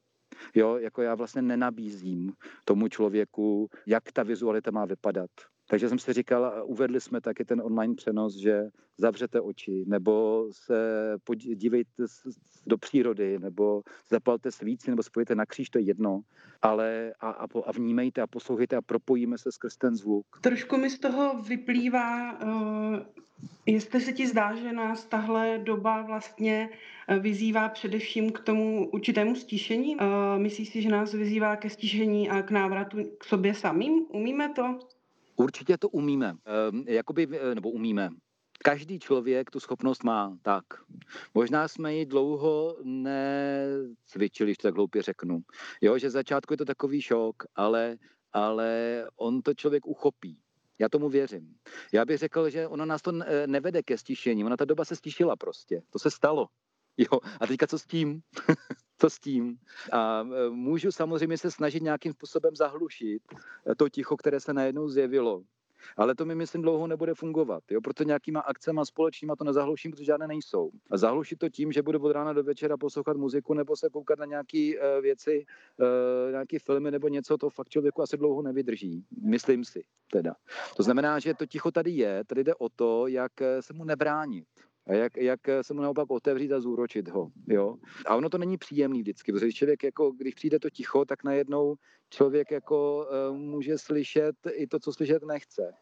Jo, 0.54 0.76
jako 0.76 1.02
já 1.02 1.14
vlastně 1.14 1.42
nenabízím 1.42 2.32
tomu 2.64 2.88
člověku, 2.88 3.68
jak 3.86 4.12
ta 4.12 4.22
vizualita 4.22 4.70
má 4.70 4.84
vypadat. 4.84 5.30
Takže 5.70 5.88
jsem 5.88 5.98
si 5.98 6.12
říkal, 6.12 6.62
uvedli 6.64 7.00
jsme 7.00 7.20
taky 7.20 7.44
ten 7.44 7.60
online 7.60 7.94
přenos, 7.94 8.36
že 8.36 8.62
zavřete 8.98 9.40
oči, 9.40 9.84
nebo 9.86 10.46
se 10.52 10.74
podívejte 11.24 12.04
do 12.66 12.78
přírody, 12.78 13.38
nebo 13.38 13.82
zapalte 14.08 14.50
svíci, 14.52 14.90
nebo 14.90 15.02
spojite 15.02 15.34
na 15.34 15.46
kříž, 15.46 15.70
to 15.70 15.78
je 15.78 15.84
jedno, 15.84 16.20
ale 16.62 17.12
a, 17.20 17.30
a, 17.30 17.46
a 17.66 17.72
vnímejte 17.72 18.22
a 18.22 18.26
poslouchejte 18.26 18.76
a 18.76 18.82
propojíme 18.82 19.38
se 19.38 19.52
skrz 19.52 19.76
ten 19.76 19.96
zvuk. 19.96 20.26
Trošku 20.40 20.76
mi 20.76 20.90
z 20.90 20.98
toho 20.98 21.42
vyplývá, 21.42 22.40
uh, 22.42 22.98
jestli 23.66 24.00
se 24.00 24.12
ti 24.12 24.26
zdá, 24.26 24.54
že 24.54 24.72
nás 24.72 25.04
tahle 25.04 25.58
doba 25.58 26.02
vlastně 26.02 26.70
eh, 27.08 27.18
vyzývá 27.18 27.68
především 27.68 28.32
k 28.32 28.40
tomu 28.40 28.90
určitému 28.90 29.34
stíšení. 29.36 29.96
Uh, 29.96 30.02
myslíš 30.36 30.68
si, 30.68 30.82
že 30.82 30.88
nás 30.88 31.12
vyzývá 31.12 31.56
ke 31.56 31.70
stíšení 31.70 32.30
a 32.30 32.42
k 32.42 32.50
návratu 32.50 32.96
k 33.18 33.24
sobě 33.24 33.54
samým? 33.54 34.06
Umíme 34.08 34.48
to? 34.48 34.78
Určitě 35.40 35.78
to 35.78 35.88
umíme. 35.88 36.36
E, 36.86 36.92
jakoby, 36.94 37.28
eh, 37.32 37.54
nebo 37.54 37.70
umíme. 37.70 38.10
Každý 38.64 38.98
člověk 38.98 39.50
tu 39.50 39.60
schopnost 39.60 40.04
má, 40.04 40.36
tak. 40.42 40.64
Možná 41.34 41.68
jsme 41.68 41.94
ji 41.94 42.06
dlouho 42.06 42.76
necvičili, 42.84 44.54
to 44.54 44.62
tak 44.62 44.74
hloupě 44.74 45.02
řeknu. 45.02 45.40
Jo, 45.80 45.98
že 45.98 46.10
začátku 46.10 46.52
je 46.52 46.56
to 46.56 46.64
takový 46.64 47.00
šok, 47.02 47.42
ale, 47.54 47.96
ale 48.32 49.04
on 49.16 49.42
to 49.42 49.54
člověk 49.54 49.86
uchopí. 49.86 50.38
Já 50.78 50.88
tomu 50.88 51.08
věřím. 51.08 51.54
Já 51.92 52.04
bych 52.04 52.18
řekl, 52.18 52.50
že 52.50 52.68
ono 52.68 52.86
nás 52.86 53.02
to 53.02 53.12
eh, 53.24 53.46
nevede 53.46 53.82
ke 53.82 53.98
stišení. 53.98 54.44
Ona 54.44 54.56
ta 54.56 54.64
doba 54.64 54.84
se 54.84 54.96
stišila 54.96 55.36
prostě. 55.36 55.82
To 55.90 55.98
se 55.98 56.10
stalo. 56.10 56.46
Jo, 56.96 57.20
a 57.40 57.46
teďka 57.46 57.66
co 57.66 57.78
s 57.78 57.86
tím? 57.86 58.20
co 59.00 59.10
s 59.10 59.18
tím? 59.18 59.58
A 59.92 60.24
e, 60.46 60.50
můžu 60.50 60.92
samozřejmě 60.92 61.38
se 61.38 61.50
snažit 61.50 61.82
nějakým 61.82 62.12
způsobem 62.12 62.56
zahlušit 62.56 63.22
to 63.76 63.88
ticho, 63.88 64.16
které 64.16 64.40
se 64.40 64.52
najednou 64.52 64.88
zjevilo. 64.88 65.42
Ale 65.96 66.14
to 66.14 66.24
mi, 66.24 66.34
myslím, 66.34 66.62
dlouho 66.62 66.86
nebude 66.86 67.14
fungovat. 67.14 67.62
Jo? 67.70 67.80
Proto 67.80 68.04
nějakýma 68.04 68.40
akcema 68.40 68.84
společnýma 68.84 69.36
to 69.36 69.44
nezahluším, 69.44 69.90
protože 69.90 70.04
žádné 70.04 70.26
nejsou. 70.26 70.70
A 70.90 70.96
zahlušit 70.96 71.38
to 71.38 71.48
tím, 71.48 71.72
že 71.72 71.82
budu 71.82 71.98
od 71.98 72.12
rána 72.12 72.32
do 72.32 72.42
večera 72.42 72.76
poslouchat 72.76 73.16
muziku 73.16 73.54
nebo 73.54 73.76
se 73.76 73.88
koukat 73.88 74.18
na 74.18 74.24
nějaké 74.24 74.72
uh, 74.76 75.02
věci, 75.02 75.44
uh, 75.80 76.30
nějaké 76.30 76.58
filmy 76.58 76.90
nebo 76.90 77.08
něco, 77.08 77.38
to 77.38 77.50
fakt 77.50 77.68
člověku 77.68 78.02
asi 78.02 78.16
dlouho 78.16 78.42
nevydrží. 78.42 79.04
Myslím 79.22 79.64
si 79.64 79.84
teda. 80.12 80.34
To 80.76 80.82
znamená, 80.82 81.18
že 81.18 81.34
to 81.34 81.46
ticho 81.46 81.70
tady 81.70 81.90
je, 81.90 82.24
tady 82.24 82.44
jde 82.44 82.54
o 82.54 82.68
to, 82.68 83.06
jak 83.06 83.32
se 83.60 83.72
mu 83.72 83.84
nebránit. 83.84 84.46
A 84.90 84.94
jak, 84.94 85.16
jak 85.16 85.40
se 85.62 85.74
mu 85.74 85.82
naopak 85.82 86.10
otevřít 86.10 86.52
a 86.52 86.60
zúročit 86.60 87.08
ho. 87.08 87.30
Jo? 87.48 87.76
A 88.06 88.16
ono 88.16 88.28
to 88.28 88.38
není 88.38 88.56
příjemný 88.56 89.00
vždycky, 89.00 89.32
protože 89.32 89.52
člověk, 89.52 89.82
jako, 89.82 90.10
když 90.10 90.34
přijde 90.34 90.58
to 90.58 90.70
ticho, 90.70 91.04
tak 91.04 91.24
najednou 91.24 91.74
člověk 92.10 92.50
jako 92.50 93.06
uh, 93.30 93.36
může 93.36 93.78
slyšet 93.78 94.36
i 94.52 94.66
to, 94.66 94.78
co 94.78 94.92
slyšet 94.92 95.22
nechce. 95.22 95.72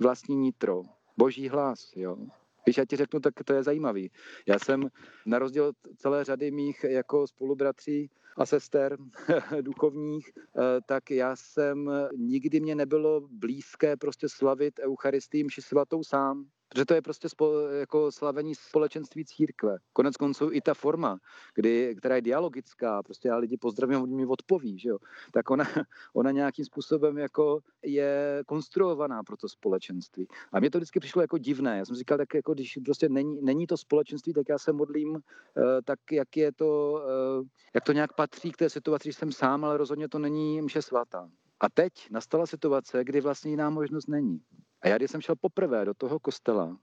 Vlastní 0.00 0.36
nitro, 0.36 0.82
boží 1.16 1.48
hlas. 1.48 1.92
Jo? 1.96 2.16
Když 2.64 2.76
já 2.76 2.84
ti 2.84 2.96
řeknu, 2.96 3.20
tak 3.20 3.34
to 3.44 3.52
je 3.52 3.62
zajímavý. 3.62 4.10
Já 4.46 4.58
jsem 4.58 4.88
na 5.26 5.38
rozdíl 5.38 5.64
od 5.64 5.76
celé 5.96 6.24
řady 6.24 6.50
mých 6.50 6.84
jako 6.84 7.26
spolubratří 7.26 8.10
a 8.36 8.46
sester 8.46 8.96
duchovních, 9.60 10.30
eh, 10.36 10.80
tak 10.86 11.10
já 11.10 11.36
jsem, 11.36 11.90
nikdy 12.16 12.60
mě 12.60 12.74
nebylo 12.74 13.28
blízké 13.30 13.96
prostě 13.96 14.28
slavit 14.28 14.80
Eucharistii 14.80 15.44
mši 15.44 15.62
svatou 15.62 16.04
sám. 16.04 16.46
Protože 16.72 16.84
to 16.84 16.94
je 16.94 17.02
prostě 17.02 17.28
spo, 17.28 17.60
jako 17.60 18.12
slavení 18.12 18.54
společenství 18.54 19.24
církve. 19.24 19.76
Konec 19.92 20.16
konců 20.16 20.48
i 20.52 20.60
ta 20.60 20.74
forma, 20.74 21.18
kdy, 21.54 21.94
která 21.98 22.16
je 22.16 22.22
dialogická, 22.22 23.02
prostě 23.02 23.28
já 23.28 23.36
lidi 23.36 23.56
pozdravím, 23.56 24.02
oni 24.02 24.14
mi 24.14 24.26
odpoví, 24.26 24.78
že 24.78 24.88
jo, 24.88 24.98
tak 25.32 25.50
ona, 25.50 25.64
ona 26.14 26.30
nějakým 26.30 26.64
způsobem 26.64 27.18
jako 27.18 27.60
je 27.82 28.42
konstruovaná 28.46 29.22
pro 29.22 29.36
to 29.36 29.48
společenství. 29.48 30.28
A 30.52 30.60
mě 30.60 30.70
to 30.70 30.78
vždycky 30.78 31.00
přišlo 31.00 31.22
jako 31.22 31.38
divné. 31.38 31.78
Já 31.78 31.84
jsem 31.84 31.96
říkal, 31.96 32.18
tak 32.18 32.34
jako 32.34 32.54
když 32.54 32.78
prostě 32.84 33.08
není, 33.08 33.42
není 33.42 33.66
to 33.66 33.76
společenství, 33.76 34.32
tak 34.32 34.48
já 34.48 34.58
se 34.58 34.72
modlím 34.72 35.16
eh, 35.16 35.82
tak, 35.84 35.98
jak 36.12 36.36
je 36.36 36.52
to, 36.52 37.02
eh, 37.42 37.48
jak 37.74 37.84
to 37.84 37.92
nějak 37.92 38.14
patří 38.14 38.52
k 38.52 38.56
té 38.56 38.70
situaci, 38.70 39.08
že 39.08 39.18
jsem 39.18 39.32
sám, 39.32 39.64
ale 39.64 39.76
rozhodně 39.76 40.08
to 40.08 40.18
není 40.18 40.62
mše 40.62 40.82
svatá. 40.82 41.28
A 41.60 41.68
teď 41.68 41.92
nastala 42.10 42.46
situace, 42.46 43.04
kdy 43.04 43.20
vlastně 43.20 43.50
jiná 43.50 43.70
možnost 43.70 44.08
není. 44.08 44.40
A 44.82 44.88
já, 44.88 44.96
když 44.96 45.10
jsem 45.10 45.20
šel 45.20 45.34
poprvé 45.40 45.84
do 45.84 45.94
toho 45.94 46.20
kostela, 46.20 46.76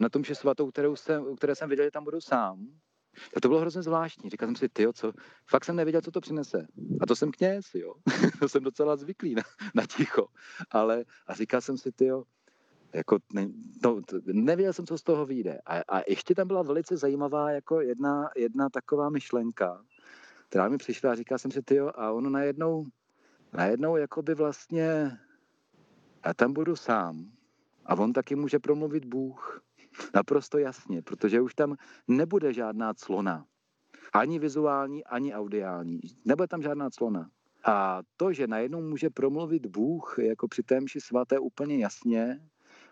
na 0.00 0.08
tom, 0.08 0.24
že 0.24 0.34
svatou, 0.34 0.70
kterou 0.70 0.96
jsem, 0.96 1.36
které 1.36 1.54
jsem 1.54 1.68
viděl, 1.68 1.84
že 1.84 1.90
tam 1.90 2.04
budu 2.04 2.20
sám, 2.20 2.66
a 3.36 3.40
to 3.40 3.48
bylo 3.48 3.60
hrozně 3.60 3.82
zvláštní. 3.82 4.30
Říkal 4.30 4.48
jsem 4.48 4.56
si, 4.56 4.68
ty, 4.68 4.86
co, 4.92 5.12
fakt 5.46 5.64
jsem 5.64 5.76
nevěděl, 5.76 6.00
co 6.00 6.10
to 6.10 6.20
přinese. 6.20 6.66
A 7.00 7.06
to 7.06 7.16
jsem 7.16 7.30
kněz, 7.30 7.74
jo. 7.74 7.94
to 8.40 8.48
jsem 8.48 8.62
docela 8.62 8.96
zvyklý 8.96 9.34
na, 9.34 9.42
na 9.74 9.82
ticho. 9.96 10.26
Ale 10.70 11.04
a 11.26 11.34
říkal 11.34 11.60
jsem 11.60 11.78
si, 11.78 11.92
ty, 11.92 12.10
jako 12.92 13.18
ne, 13.32 13.48
no, 13.84 14.00
nevěděl 14.26 14.72
jsem, 14.72 14.86
co 14.86 14.98
z 14.98 15.02
toho 15.02 15.26
vyjde. 15.26 15.58
A, 15.66 15.98
a 15.98 16.02
ještě 16.08 16.34
tam 16.34 16.46
byla 16.46 16.62
velice 16.62 16.96
zajímavá 16.96 17.50
jako 17.50 17.80
jedna, 17.80 18.30
jedna 18.36 18.68
taková 18.68 19.10
myšlenka, 19.10 19.84
která 20.48 20.68
mi 20.68 20.78
přišla 20.78 21.12
a 21.12 21.14
říkal 21.14 21.38
jsem 21.38 21.50
si, 21.50 21.62
ty, 21.62 21.80
a 21.80 22.12
ono 22.12 22.30
najednou, 22.30 22.84
najednou 23.52 23.96
jako 23.96 24.22
by 24.22 24.34
vlastně, 24.34 25.18
a 26.22 26.34
tam 26.34 26.52
budu 26.52 26.76
sám. 26.76 27.35
A 27.86 27.94
on 27.94 28.12
taky 28.12 28.36
může 28.36 28.58
promluvit 28.58 29.04
Bůh. 29.04 29.62
Naprosto 30.14 30.58
jasně, 30.58 31.02
protože 31.02 31.40
už 31.40 31.54
tam 31.54 31.76
nebude 32.08 32.52
žádná 32.52 32.94
clona. 32.94 33.44
Ani 34.12 34.38
vizuální, 34.38 35.04
ani 35.04 35.34
audiální. 35.34 36.00
Nebude 36.24 36.48
tam 36.48 36.62
žádná 36.62 36.90
clona. 36.90 37.30
A 37.64 38.02
to, 38.16 38.32
že 38.32 38.46
najednou 38.46 38.80
může 38.82 39.10
promluvit 39.10 39.66
Bůh 39.66 40.18
jako 40.18 40.48
při 40.48 40.62
témši 40.62 41.00
svaté 41.00 41.38
úplně 41.38 41.78
jasně, 41.78 42.40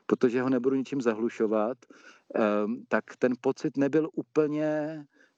protože 0.06 0.42
ho 0.42 0.50
nebudu 0.50 0.76
ničím 0.76 1.00
zahlušovat, 1.00 1.78
ehm, 2.34 2.84
tak 2.88 3.04
ten 3.18 3.32
pocit 3.40 3.76
nebyl 3.76 4.08
úplně 4.12 4.66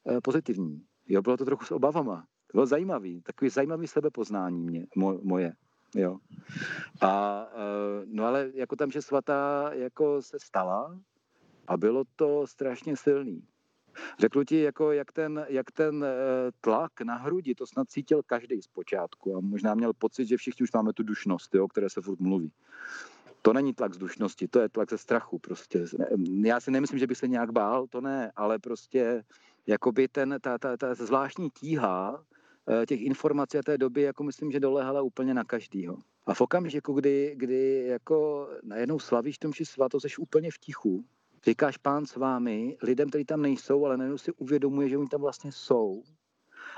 eh, 0.09 0.21
pozitivní. 0.21 0.83
Jo, 1.09 1.23
bylo 1.23 1.37
to 1.37 1.45
trochu 1.45 1.65
s 1.65 1.71
obavama. 1.71 2.27
To 2.47 2.57
bylo 2.57 2.67
zajímavý, 2.67 3.23
takový 3.23 3.51
zajímavý 3.51 3.87
sebepoznání 3.87 4.65
mě, 4.65 4.87
moje. 5.23 5.53
Jo. 5.97 6.19
A, 7.01 7.43
eh, 7.53 8.07
no 8.07 8.25
ale 8.25 8.51
jako 8.55 8.77
tam, 8.77 8.91
že 8.91 9.03
svatá 9.03 9.71
jako 9.73 10.23
se 10.23 10.39
stala 10.41 11.01
a 11.67 11.77
bylo 11.77 12.05
to 12.17 12.47
strašně 12.47 12.97
silný. 12.97 13.43
Řekl 14.19 14.45
ti, 14.45 14.61
jako 14.61 14.93
jak 14.93 15.13
ten, 15.13 15.47
jak 15.49 15.71
ten 15.71 16.05
eh, 16.05 16.51
tlak 16.61 17.01
na 17.01 17.15
hrudi, 17.15 17.55
to 17.55 17.67
snad 17.67 17.91
cítil 17.91 18.23
každý 18.27 18.63
zpočátku 18.63 19.37
a 19.37 19.41
možná 19.41 19.75
měl 19.75 19.93
pocit, 19.93 20.27
že 20.27 20.37
všichni 20.37 20.65
už 20.65 20.73
máme 20.73 20.93
tu 20.93 21.03
dušnost, 21.03 21.55
jo, 21.55 21.65
o 21.65 21.69
které 21.69 21.91
se 21.91 22.01
furt 22.01 22.21
mluví. 22.21 22.53
To 23.43 23.53
není 23.53 23.75
tlak 23.75 23.95
z 23.95 23.99
dušnosti, 23.99 24.49
to 24.49 24.61
je 24.61 24.69
tlak 24.69 24.91
ze 24.91 24.99
strachu 24.99 25.39
prostě. 25.39 25.85
Já 26.45 26.61
si 26.61 26.71
nemyslím, 26.71 26.99
že 26.99 27.07
bych 27.07 27.19
se 27.19 27.29
nějak 27.29 27.51
bál, 27.53 27.87
to 27.87 28.01
ne, 28.01 28.33
ale 28.37 28.59
prostě 28.59 29.25
jakoby 29.67 30.09
ten, 30.09 30.39
ta, 30.41 30.59
ta, 30.59 30.77
ta 30.77 30.95
zvláštní 30.95 31.51
tíha, 31.51 32.25
těch 32.87 33.01
informací 33.01 33.59
a 33.59 33.63
té 33.63 33.79
doby, 33.79 34.03
jako 34.03 34.25
myslím, 34.25 34.53
že 34.53 34.61
dolehala 34.61 35.03
úplně 35.03 35.35
na 35.35 35.45
každýho. 35.45 35.97
A 36.27 36.35
v 36.35 36.41
okamžiku, 36.41 36.93
kdy, 36.93 37.35
kdy 37.37 37.87
jako 37.87 38.49
najednou 38.63 38.99
slavíš 38.99 39.39
tom, 39.39 39.53
že 39.53 39.65
svato, 39.65 40.01
jsi 40.01 40.09
úplně 40.19 40.51
v 40.51 40.59
tichu, 40.59 41.05
říkáš 41.45 41.77
pán 41.77 42.07
s 42.07 42.17
vámi, 42.17 42.77
lidem, 42.83 43.09
kteří 43.09 43.25
tam 43.25 43.43
nejsou, 43.43 43.85
ale 43.85 43.97
najednou 43.97 44.19
si 44.19 44.33
uvědomuje, 44.33 44.89
že 44.89 44.99
oni 44.99 45.09
tam 45.09 45.21
vlastně 45.21 45.53
jsou. 45.53 46.03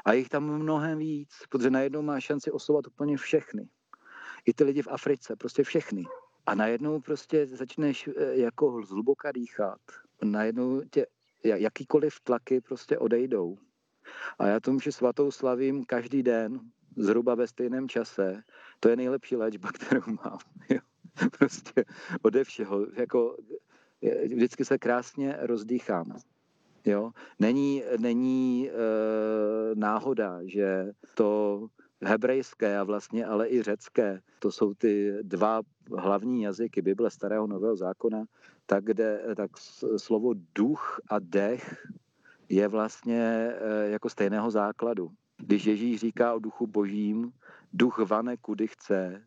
A 0.04 0.12
jich 0.12 0.28
tam 0.28 0.44
mnohem 0.44 0.98
víc, 0.98 1.30
protože 1.48 1.70
najednou 1.70 2.02
máš 2.02 2.24
šanci 2.24 2.50
osovat 2.50 2.86
úplně 2.86 3.16
všechny. 3.16 3.68
I 4.46 4.54
ty 4.54 4.64
lidi 4.64 4.82
v 4.82 4.88
Africe, 4.88 5.36
prostě 5.36 5.62
všechny. 5.62 6.04
A 6.46 6.54
najednou 6.54 7.00
prostě 7.00 7.46
začneš 7.46 8.08
eh, 8.08 8.36
jako 8.36 8.82
zhluboka 8.82 9.32
dýchat. 9.32 9.80
Najednou 10.24 10.82
tě 10.90 11.06
jakýkoliv 11.44 12.20
tlaky 12.20 12.60
prostě 12.60 12.98
odejdou. 12.98 13.58
A 14.38 14.46
já 14.46 14.60
tomu, 14.60 14.80
že 14.80 14.92
svatou 14.92 15.30
slavím 15.30 15.84
každý 15.84 16.22
den, 16.22 16.60
zhruba 16.96 17.34
ve 17.34 17.46
stejném 17.46 17.88
čase, 17.88 18.42
to 18.80 18.88
je 18.88 18.96
nejlepší 18.96 19.36
léčba, 19.36 19.72
kterou 19.72 20.02
mám. 20.06 20.38
Prostě 21.38 21.84
ode 22.22 22.44
všeho. 22.44 22.86
Jako, 22.96 23.36
vždycky 24.24 24.64
se 24.64 24.78
krásně 24.78 25.36
rozdýchám. 25.40 26.16
Jo? 26.84 27.10
Není, 27.38 27.82
není 27.98 28.70
e, 28.70 28.72
náhoda, 29.74 30.40
že 30.44 30.92
to 31.14 31.66
hebrejské 32.04 32.78
a 32.78 32.84
vlastně 32.84 33.26
ale 33.26 33.48
i 33.48 33.62
řecké, 33.62 34.20
to 34.38 34.52
jsou 34.52 34.74
ty 34.74 35.18
dva 35.22 35.62
hlavní 35.96 36.42
jazyky 36.42 36.82
Bible 36.82 37.10
Starého 37.10 37.46
Nového 37.46 37.76
zákona, 37.76 38.24
tak, 38.66 38.84
kde, 38.84 39.22
tak 39.36 39.50
slovo 39.96 40.34
duch 40.54 41.00
a 41.10 41.18
dech 41.18 41.86
je 42.48 42.68
vlastně 42.68 43.20
e, 43.20 43.88
jako 43.90 44.08
stejného 44.08 44.50
základu. 44.50 45.10
Když 45.36 45.64
Ježíš 45.64 46.00
říká 46.00 46.34
o 46.34 46.38
duchu 46.38 46.66
božím, 46.66 47.32
duch 47.72 47.98
vane 47.98 48.36
kudy 48.36 48.66
chce, 48.66 49.22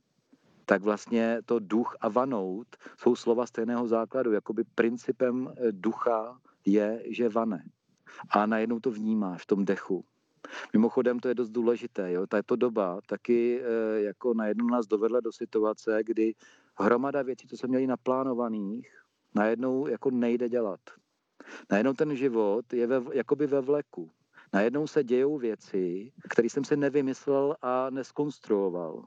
tak 0.66 0.82
vlastně 0.82 1.40
to 1.46 1.60
duch 1.60 1.96
a 2.02 2.10
vanout 2.10 2.68
jsou 2.98 3.16
slova 3.16 3.46
stejného 3.46 3.88
základu. 3.88 4.32
Jakoby 4.32 4.64
principem 4.76 5.54
e, 5.58 5.72
ducha 5.72 6.40
je, 6.66 7.04
že 7.10 7.30
vane. 7.30 7.64
A 8.30 8.46
najednou 8.46 8.80
to 8.80 8.92
vnímáš 8.92 9.44
v 9.44 9.46
tom 9.46 9.66
dechu. 9.66 10.06
Mimochodem 10.74 11.20
to 11.20 11.28
je 11.28 11.36
dost 11.36 11.50
důležité. 11.50 12.12
Jo? 12.12 12.28
Tato 12.28 12.56
doba 12.56 13.00
taky 13.06 13.62
e, 13.62 14.02
jako 14.02 14.34
najednou 14.34 14.68
nás 14.68 14.88
dovedla 14.88 15.20
do 15.20 15.32
situace, 15.32 16.00
kdy 16.04 16.34
hromada 16.80 17.22
věcí, 17.22 17.48
co 17.48 17.58
jsme 17.58 17.68
měli 17.68 17.88
naplánovaných, 17.88 18.90
najednou 19.36 19.88
jako 19.88 20.12
nejde 20.12 20.50
dělat. 20.50 20.80
Najednou 21.72 21.94
ten 21.94 22.16
život 22.16 22.74
je 22.74 22.88
ve, 22.88 23.02
jakoby 23.14 23.48
ve 23.48 23.62
vleku. 23.62 24.12
Najednou 24.54 24.88
se 24.88 25.04
dějou 25.04 25.38
věci, 25.38 26.12
které 26.30 26.50
jsem 26.50 26.64
si 26.64 26.78
nevymyslel 26.78 27.56
a 27.62 27.90
neskonstruoval. 27.90 29.06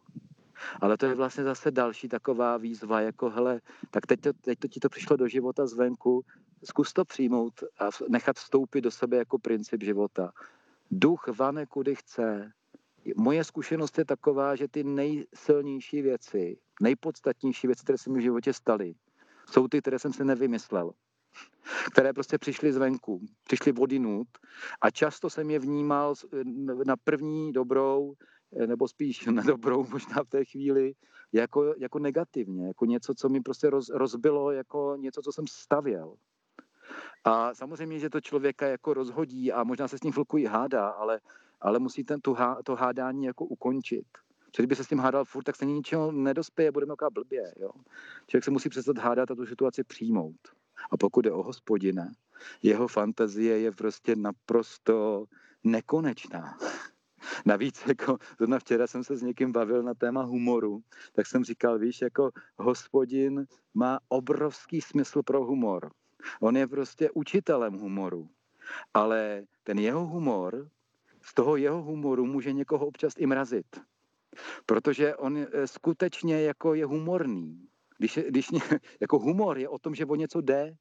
Ale 0.81 0.97
to 0.97 1.07
je 1.07 1.15
vlastně 1.15 1.45
zase 1.45 1.71
další 1.71 2.09
taková 2.09 2.57
výzva, 2.57 3.01
jako 3.01 3.31
hele, 3.31 3.61
tak 3.91 4.07
teď 4.07 4.21
to, 4.21 4.33
teď 4.33 4.59
to 4.59 4.69
ti 4.69 4.81
to 4.81 4.89
přišlo 4.89 5.17
do 5.17 5.29
života 5.29 5.67
zvenku, 5.67 6.25
zkus 6.65 6.93
to 6.93 7.05
přijmout 7.05 7.53
a 7.79 7.89
nechat 8.09 8.37
vstoupit 8.37 8.81
do 8.81 8.91
sebe 8.91 9.17
jako 9.17 9.39
princip 9.39 9.83
života. 9.83 10.33
Duch 10.91 11.29
vane 11.39 11.67
kudy 11.67 11.95
chce. 11.95 12.53
Moje 13.17 13.45
zkušenost 13.45 13.99
je 13.99 14.05
taková, 14.05 14.57
že 14.57 14.69
ty 14.69 14.85
nejsilnější 14.85 16.03
věci, 16.03 16.59
nejpodstatnější 16.83 17.67
věci, 17.67 17.85
které 17.85 17.99
se 17.99 18.11
mi 18.11 18.19
v 18.19 18.23
životě 18.23 18.53
staly, 18.53 18.95
jsou 19.51 19.69
ty, 19.69 19.81
které 19.81 19.99
jsem 19.99 20.13
si 20.13 20.25
nevymyslel 20.25 20.93
které 21.93 22.13
prostě 22.13 22.39
přišly 22.39 22.73
zvenku, 22.73 23.21
přišly 23.45 23.73
vodinut 23.73 24.29
a 24.81 24.91
často 24.91 25.31
jsem 25.31 25.51
je 25.51 25.59
vnímal 25.59 26.15
na 26.87 26.97
první 27.05 27.53
dobrou, 27.53 28.15
nebo 28.67 28.89
spíš 28.89 29.27
na 29.27 29.43
dobrou 29.43 29.87
možná 29.91 30.23
v 30.25 30.29
té 30.29 30.45
chvíli, 30.45 30.95
jako, 31.33 31.75
jako 31.79 31.99
negativně, 31.99 32.67
jako 32.67 32.85
něco, 32.85 33.15
co 33.15 33.29
mi 33.29 33.41
prostě 33.41 33.71
roz, 33.71 33.89
rozbilo, 33.89 34.51
jako 34.51 34.97
něco, 34.99 35.23
co 35.23 35.33
jsem 35.33 35.47
stavěl. 35.47 36.15
A 37.25 37.55
samozřejmě, 37.55 37.99
že 37.99 38.11
to 38.11 38.21
člověka 38.21 38.67
jako 38.67 38.95
rozhodí 38.95 39.53
a 39.53 39.65
možná 39.65 39.89
se 39.89 39.99
s 39.99 40.03
ním 40.03 40.13
chvilku 40.13 40.39
i 40.39 40.45
hádá, 40.45 40.89
ale, 40.89 41.21
ale 41.61 41.79
musí 41.79 42.05
ten, 42.05 42.21
tu, 42.21 42.37
to 42.65 42.77
hádání 42.77 43.25
jako 43.25 43.45
ukončit. 43.45 44.07
Protože 44.47 44.63
kdyby 44.63 44.77
se 44.77 44.85
s 44.85 44.89
tím 44.89 44.99
hádal 44.99 45.25
furt, 45.25 45.45
tak 45.45 45.57
se 45.57 45.65
ničeho 45.65 46.13
nedospěje, 46.13 46.73
budeme 46.73 46.93
jako 46.93 47.11
blbě. 47.11 47.55
Jo? 47.57 47.71
Člověk 48.27 48.45
se 48.45 48.51
musí 48.51 48.69
přestat 48.69 48.99
hádat 48.99 49.31
a 49.31 49.35
tu 49.35 49.47
situaci 49.47 49.85
přijmout. 49.85 50.37
A 50.91 50.97
pokud 50.97 51.25
je 51.25 51.33
o 51.33 51.43
hospodina, 51.43 52.09
jeho 52.63 52.89
fantazie 52.89 53.59
je 53.59 53.73
prostě 53.73 54.17
naprosto 54.17 55.25
nekonečná. 55.65 56.59
Navíc, 57.47 57.87
jako 57.87 58.19
zrovna 58.39 58.59
včera 58.59 58.87
jsem 58.87 59.05
se 59.05 59.17
s 59.17 59.23
někým 59.23 59.53
bavil 59.53 59.83
na 59.83 59.95
téma 59.95 60.23
humoru, 60.23 60.83
tak 61.13 61.27
jsem 61.27 61.45
říkal, 61.45 61.79
víš, 61.79 62.01
jako 62.03 62.31
hospodin 62.57 63.47
má 63.75 63.99
obrovský 64.09 64.81
smysl 64.81 65.23
pro 65.23 65.45
humor. 65.45 65.91
On 66.41 66.57
je 66.57 66.67
prostě 66.67 67.11
učitelem 67.15 67.75
humoru. 67.75 68.29
Ale 68.95 69.45
ten 69.63 69.79
jeho 69.79 70.07
humor, 70.07 70.69
z 71.23 71.35
toho 71.35 71.57
jeho 71.57 71.83
humoru 71.83 72.27
může 72.27 72.53
někoho 72.53 72.87
občas 72.87 73.15
i 73.17 73.27
mrazit. 73.27 73.81
Protože 74.67 75.17
on 75.17 75.39
eh, 75.39 75.67
skutečně 75.67 76.41
jako 76.41 76.75
je 76.75 76.87
humorný. 76.87 77.69
Když, 77.99 78.19
když 78.29 78.49
jako 79.01 79.19
humor 79.19 79.59
je 79.59 79.69
o 79.69 79.79
tom, 79.79 79.95
že 79.95 80.07
o 80.07 80.15
něco 80.15 80.41
jde, 80.41 80.75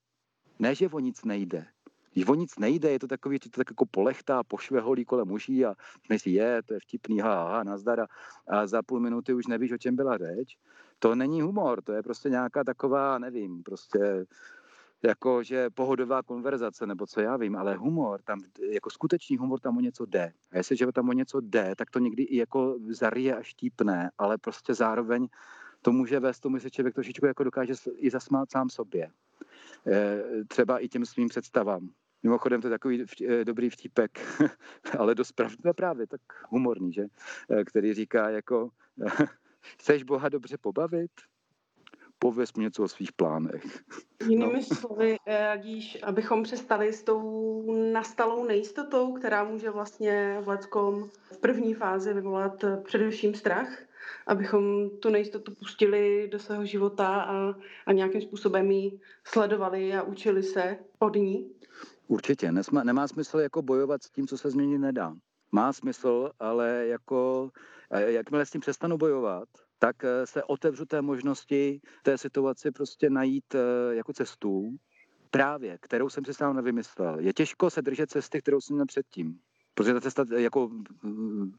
ne, 0.60 0.76
že 0.76 0.90
o 0.90 1.00
nic 1.00 1.26
nejde. 1.26 1.66
Když 2.14 2.28
o 2.28 2.36
nic 2.36 2.60
nejde, 2.60 2.92
je 2.92 3.00
to 3.00 3.08
takový, 3.08 3.36
že 3.44 3.50
to 3.50 3.58
tak 3.58 3.70
jako 3.70 3.86
polechtá, 3.86 4.44
pošveholí 4.44 5.06
kolem 5.06 5.32
uší 5.32 5.66
a 5.66 5.76
myslí, 6.10 6.34
je, 6.34 6.64
to 6.64 6.74
je 6.74 6.80
vtipný, 6.80 7.20
ha, 7.20 7.50
ha, 7.50 7.64
nazdar 7.64 8.08
a 8.48 8.68
za 8.68 8.82
půl 8.82 9.00
minuty 9.00 9.34
už 9.34 9.48
nevíš, 9.48 9.72
o 9.72 9.78
čem 9.78 9.96
byla 9.96 10.18
řeč. 10.18 10.58
To 11.00 11.16
není 11.16 11.42
humor, 11.42 11.82
to 11.82 11.94
je 11.94 12.04
prostě 12.04 12.30
nějaká 12.30 12.64
taková, 12.64 13.20
nevím, 13.20 13.64
prostě 13.64 14.26
jako, 15.04 15.44
že 15.44 15.70
pohodová 15.70 16.24
konverzace, 16.24 16.88
nebo 16.88 17.08
co 17.08 17.22
já 17.22 17.38
vím, 17.38 17.56
ale 17.56 17.76
humor, 17.76 18.22
tam, 18.22 18.40
jako 18.72 18.90
skutečný 18.90 19.38
humor 19.38 19.60
tam 19.60 19.78
o 19.78 19.82
něco 19.82 20.06
jde. 20.06 20.34
A 20.52 20.58
jestliže 20.58 20.92
tam 20.92 21.10
o 21.10 21.14
něco 21.14 21.42
jde, 21.42 21.74
tak 21.78 21.90
to 21.90 22.00
někdy 22.00 22.24
i 22.24 22.38
jako 22.38 22.76
zarije 22.90 23.36
a 23.36 23.44
štípne, 23.44 24.12
ale 24.18 24.38
prostě 24.38 24.74
zároveň 24.74 25.28
to 25.84 25.92
může 25.92 26.20
vést 26.20 26.40
tomu, 26.40 26.58
že 26.58 26.70
člověk 26.70 26.96
trošičku 26.96 27.26
jako 27.26 27.44
dokáže 27.44 27.74
i 27.96 28.10
zasmát 28.10 28.52
sám 28.52 28.70
sobě. 28.70 29.12
E, 29.88 30.24
třeba 30.48 30.80
i 30.80 30.88
těm 30.88 31.06
svým 31.06 31.28
představám. 31.28 31.90
Mimochodem 32.24 32.62
to 32.62 32.68
je 32.68 32.72
takový 32.72 33.06
e, 33.28 33.46
dobrý 33.46 33.70
vtípek, 33.70 34.20
ale 35.00 35.16
dost 35.16 35.32
pravdě, 35.32 35.74
právě 35.76 36.08
tak 36.08 36.22
humorný, 36.50 36.94
že? 36.94 37.06
E, 37.50 37.66
který 37.66 37.94
říká 37.94 38.30
jako, 38.30 38.70
chceš 39.62 40.04
Boha 40.04 40.30
dobře 40.30 40.58
pobavit? 40.58 41.12
Pověz 42.20 42.54
mi 42.54 42.64
něco 42.64 42.84
o 42.84 42.88
svých 42.88 43.12
plánech. 43.12 43.64
Jinými 44.30 44.54
no. 44.54 44.76
slovy, 44.76 45.18
radíš, 45.28 46.04
abychom 46.04 46.44
přestali 46.44 46.94
s 46.94 47.04
tou 47.04 47.92
nastalou 47.92 48.46
nejistotou, 48.46 49.14
která 49.14 49.44
může 49.44 49.70
vlastně 49.70 50.38
v 50.42 50.48
Leckom 50.48 51.10
v 51.32 51.38
první 51.38 51.74
fázi 51.74 52.14
vyvolat 52.14 52.66
především 52.84 53.36
strach, 53.36 53.78
abychom 54.28 54.90
tu 54.90 55.10
nejistotu 55.10 55.56
pustili 55.56 56.30
do 56.32 56.40
svého 56.40 56.66
života 56.66 57.22
a, 57.22 57.56
a 57.86 57.92
nějakým 57.92 58.22
způsobem 58.22 58.72
ji 58.72 59.00
sledovali 59.24 59.94
a 59.94 60.02
učili 60.04 60.44
se 60.44 60.78
od 61.00 61.16
ní? 61.16 61.52
Určitě. 62.08 62.52
Nesma, 62.52 62.84
nemá 62.84 63.08
smysl 63.08 63.40
jako 63.40 63.62
bojovat 63.62 64.04
s 64.04 64.10
tím, 64.10 64.28
co 64.28 64.38
se 64.38 64.50
změnit 64.50 64.78
nedá. 64.78 65.16
Má 65.52 65.74
smysl, 65.74 66.32
ale 66.40 66.88
jako 66.88 67.50
jakmile 68.00 68.46
s 68.46 68.52
tím 68.52 68.62
přestanu 68.62 68.98
bojovat, 68.98 69.50
tak 69.80 70.04
eh, 70.04 70.28
se 70.28 70.44
otevřu 70.44 70.86
té 70.86 71.02
možnosti 71.02 71.82
té 72.04 72.18
situaci 72.18 72.72
prostě 72.72 73.10
najít 73.10 73.56
eh, 73.56 73.96
jako 73.96 74.14
cestu, 74.14 74.70
právě, 75.32 75.78
kterou 75.82 76.10
jsem 76.10 76.26
si 76.26 76.34
sám 76.34 76.56
nevymyslel. 76.56 77.20
Je 77.20 77.34
těžko 77.34 77.70
se 77.70 77.82
držet 77.82 78.10
cesty, 78.10 78.40
kterou 78.40 78.62
jsem 78.62 78.76
měl 78.76 78.86
předtím. 78.86 79.40
Protože 79.74 79.94
ta 79.94 80.02
cesta 80.02 80.26
jako, 80.38 80.70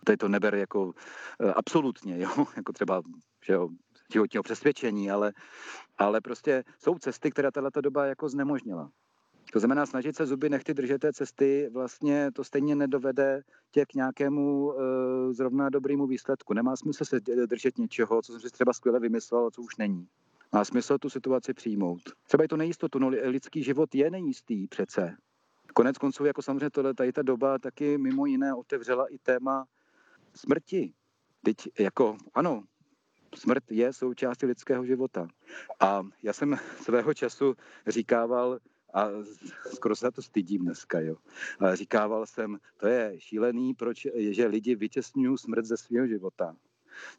tady 0.05 0.17
to 0.17 0.29
neber 0.29 0.55
jako 0.55 0.93
eh, 1.41 1.53
absolutně, 1.53 2.19
jo? 2.19 2.31
jako 2.57 2.73
třeba 2.73 3.03
že 3.45 3.53
jo, 3.53 3.69
životního 4.13 4.43
přesvědčení, 4.43 5.11
ale, 5.11 5.33
ale 5.99 6.21
prostě 6.21 6.65
jsou 6.79 6.99
cesty, 6.99 7.31
které 7.31 7.51
tato 7.51 7.81
doba 7.81 8.07
jako 8.07 8.29
znemožnila. 8.29 8.91
To 9.53 9.59
znamená, 9.59 9.87
snažit 9.87 10.17
se 10.17 10.27
zuby 10.27 10.51
nechty 10.51 10.75
držet 10.75 10.99
té 10.99 11.13
cesty, 11.13 11.71
vlastně 11.73 12.31
to 12.33 12.45
stejně 12.45 12.77
nedovede 12.77 13.43
tě 13.71 13.87
k 13.87 13.95
nějakému 13.95 14.67
uh, 14.67 14.75
zrovna 15.33 15.69
dobrému 15.69 16.07
výsledku. 16.07 16.55
Nemá 16.55 16.77
smysl 16.77 17.05
se 17.05 17.21
držet 17.47 17.79
něčeho, 17.79 18.23
co 18.23 18.33
jsem 18.33 18.41
si 18.41 18.51
třeba 18.51 18.73
skvěle 18.73 19.01
vymyslel, 19.01 19.51
co 19.51 19.63
už 19.63 19.77
není. 19.77 20.09
Má 20.53 20.65
smysl 20.65 20.99
tu 20.99 21.11
situaci 21.11 21.55
přijmout. 21.55 22.03
Třeba 22.27 22.45
i 22.45 22.49
to 22.49 22.57
nejistotu, 22.57 22.99
no 22.99 23.09
lidský 23.09 23.63
život 23.63 23.95
je 23.95 24.11
nejistý 24.11 24.67
přece. 24.67 25.17
Konec 25.73 25.99
konců, 25.99 26.25
jako 26.25 26.43
samozřejmě 26.43 26.71
tohle, 26.71 26.95
tady 26.95 27.13
ta 27.13 27.23
doba 27.23 27.59
taky 27.59 27.99
mimo 27.99 28.27
jiné 28.27 28.55
otevřela 28.55 29.07
i 29.07 29.19
téma 29.19 29.67
smrti. 30.35 30.93
Teď 31.43 31.57
jako, 31.79 32.17
ano, 32.35 32.65
smrt 33.35 33.71
je 33.71 33.93
součástí 33.93 34.47
lidského 34.47 34.87
života. 34.87 35.29
A 35.81 36.03
já 36.23 36.33
jsem 36.33 36.57
svého 36.83 37.15
času 37.15 37.55
říkával, 37.87 38.59
a 38.95 39.09
skoro 39.75 39.97
se 39.97 40.11
to 40.11 40.23
stydím 40.23 40.63
dneska, 40.63 41.01
jo. 41.01 41.17
A 41.61 41.75
říkával 41.75 42.27
jsem, 42.27 42.59
to 42.77 42.87
je 42.87 43.15
šílený, 43.19 43.75
proč, 43.75 44.07
že 44.17 44.47
lidi 44.47 44.75
vytěsňují 44.75 45.39
smrt 45.39 45.65
ze 45.65 45.77
svého 45.77 46.07
života. 46.07 46.57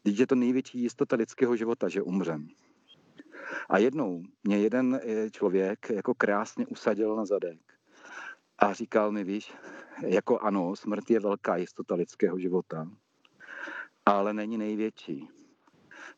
Teď 0.03 0.19
je 0.19 0.27
to 0.27 0.35
největší 0.35 0.81
jistota 0.81 1.15
lidského 1.15 1.55
života, 1.55 1.89
že 1.89 2.01
umřem. 2.01 2.47
A 3.69 3.77
jednou 3.77 4.23
mě 4.43 4.59
jeden 4.59 4.99
eh, 5.03 5.31
člověk 5.31 5.89
jako 5.89 6.13
krásně 6.13 6.67
usadil 6.67 7.15
na 7.15 7.25
zadek 7.25 7.74
a 8.59 8.73
říkal 8.73 9.11
mi, 9.11 9.23
víš, 9.23 9.53
jako 10.07 10.39
ano, 10.39 10.75
smrt 10.75 11.09
je 11.09 11.19
velká 11.19 11.57
jistota 11.57 11.95
lidského 11.95 12.39
života, 12.39 12.87
ale 14.05 14.33
není 14.33 14.57
největší. 14.57 15.29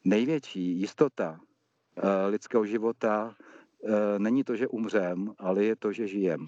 Největší 0.06 0.80
jistota 0.80 1.40
uh, 1.40 2.04
lidského 2.28 2.66
života 2.66 3.36
uh, 3.80 3.92
není 4.18 4.44
to, 4.44 4.56
že 4.56 4.68
umřem, 4.68 5.34
ale 5.38 5.64
je 5.64 5.76
to, 5.76 5.92
že 5.92 6.08
žijem. 6.08 6.48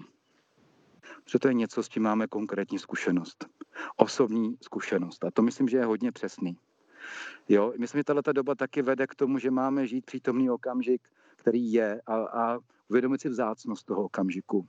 že 1.26 1.38
to 1.38 1.48
je 1.48 1.54
něco, 1.54 1.82
s 1.82 1.88
čím 1.88 2.02
máme 2.02 2.26
konkrétní 2.26 2.78
zkušenost. 2.78 3.46
Osobní 3.96 4.56
zkušenost. 4.62 5.24
A 5.24 5.30
to 5.30 5.42
myslím, 5.42 5.68
že 5.68 5.76
je 5.76 5.84
hodně 5.84 6.12
přesný. 6.12 6.56
Jo, 7.48 7.72
myslím, 7.78 7.98
že 7.98 8.04
tato 8.04 8.32
doba 8.32 8.54
taky 8.54 8.82
vede 8.82 9.06
k 9.06 9.14
tomu, 9.14 9.38
že 9.38 9.50
máme 9.50 9.86
žít 9.86 10.06
přítomný 10.06 10.50
okamžik, 10.50 11.02
který 11.36 11.72
je 11.72 12.00
a, 12.06 12.14
a 12.14 12.58
uvědomit 12.88 13.20
si 13.20 13.28
vzácnost 13.28 13.86
toho 13.86 14.04
okamžiku. 14.04 14.68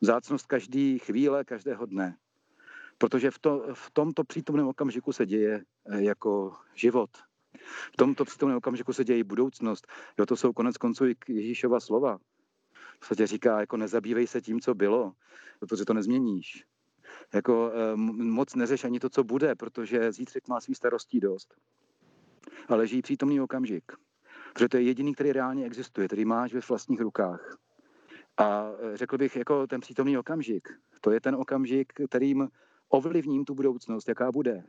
Vzácnost 0.00 0.46
každé 0.46 0.98
chvíle, 0.98 1.44
každého 1.44 1.86
dne. 1.86 2.16
Protože 2.98 3.30
v, 3.30 3.38
to, 3.38 3.66
v 3.74 3.90
tomto 3.90 4.24
přítomném 4.24 4.68
okamžiku 4.68 5.12
se 5.12 5.26
děje 5.26 5.64
eh, 5.86 6.02
jako 6.02 6.56
život. 6.74 7.10
V 7.92 7.96
tomto 7.96 8.24
přítomném 8.24 8.58
okamžiku 8.58 8.92
se 8.92 9.04
děje 9.04 9.24
budoucnost. 9.24 9.86
Jo, 10.18 10.26
to 10.26 10.36
jsou 10.36 10.52
konec 10.52 10.76
konců 10.76 11.06
i 11.06 11.16
Ježíšova 11.28 11.80
slova. 11.80 12.18
V 12.94 12.98
podstatě 12.98 13.26
říká, 13.26 13.60
jako 13.60 13.76
nezabývej 13.76 14.26
se 14.26 14.40
tím, 14.40 14.60
co 14.60 14.74
bylo, 14.74 15.12
protože 15.60 15.84
to 15.84 15.94
nezměníš. 15.94 16.64
Jako 17.34 17.72
eh, 17.74 17.96
moc 17.96 18.54
neřeš 18.54 18.84
ani 18.84 19.00
to, 19.00 19.10
co 19.10 19.24
bude, 19.24 19.54
protože 19.54 20.12
zítřek 20.12 20.48
má 20.48 20.60
svý 20.60 20.74
starostí 20.74 21.20
dost. 21.20 21.54
Ale 22.68 22.86
žij 22.86 23.02
přítomný 23.02 23.40
okamžik. 23.40 23.92
Protože 24.52 24.68
to 24.68 24.76
je 24.76 24.82
jediný, 24.82 25.14
který 25.14 25.32
reálně 25.32 25.66
existuje, 25.66 26.06
který 26.06 26.24
máš 26.24 26.54
ve 26.54 26.60
vlastních 26.60 27.00
rukách. 27.00 27.58
A 28.38 28.70
eh, 28.78 28.96
řekl 28.96 29.18
bych, 29.18 29.36
jako 29.36 29.66
ten 29.66 29.80
přítomný 29.80 30.18
okamžik, 30.18 30.68
to 31.00 31.10
je 31.10 31.20
ten 31.20 31.34
okamžik, 31.34 31.92
kterým 32.08 32.48
ovlivním 32.88 33.44
tu 33.44 33.54
budoucnost, 33.54 34.08
jaká 34.08 34.32
bude. 34.32 34.64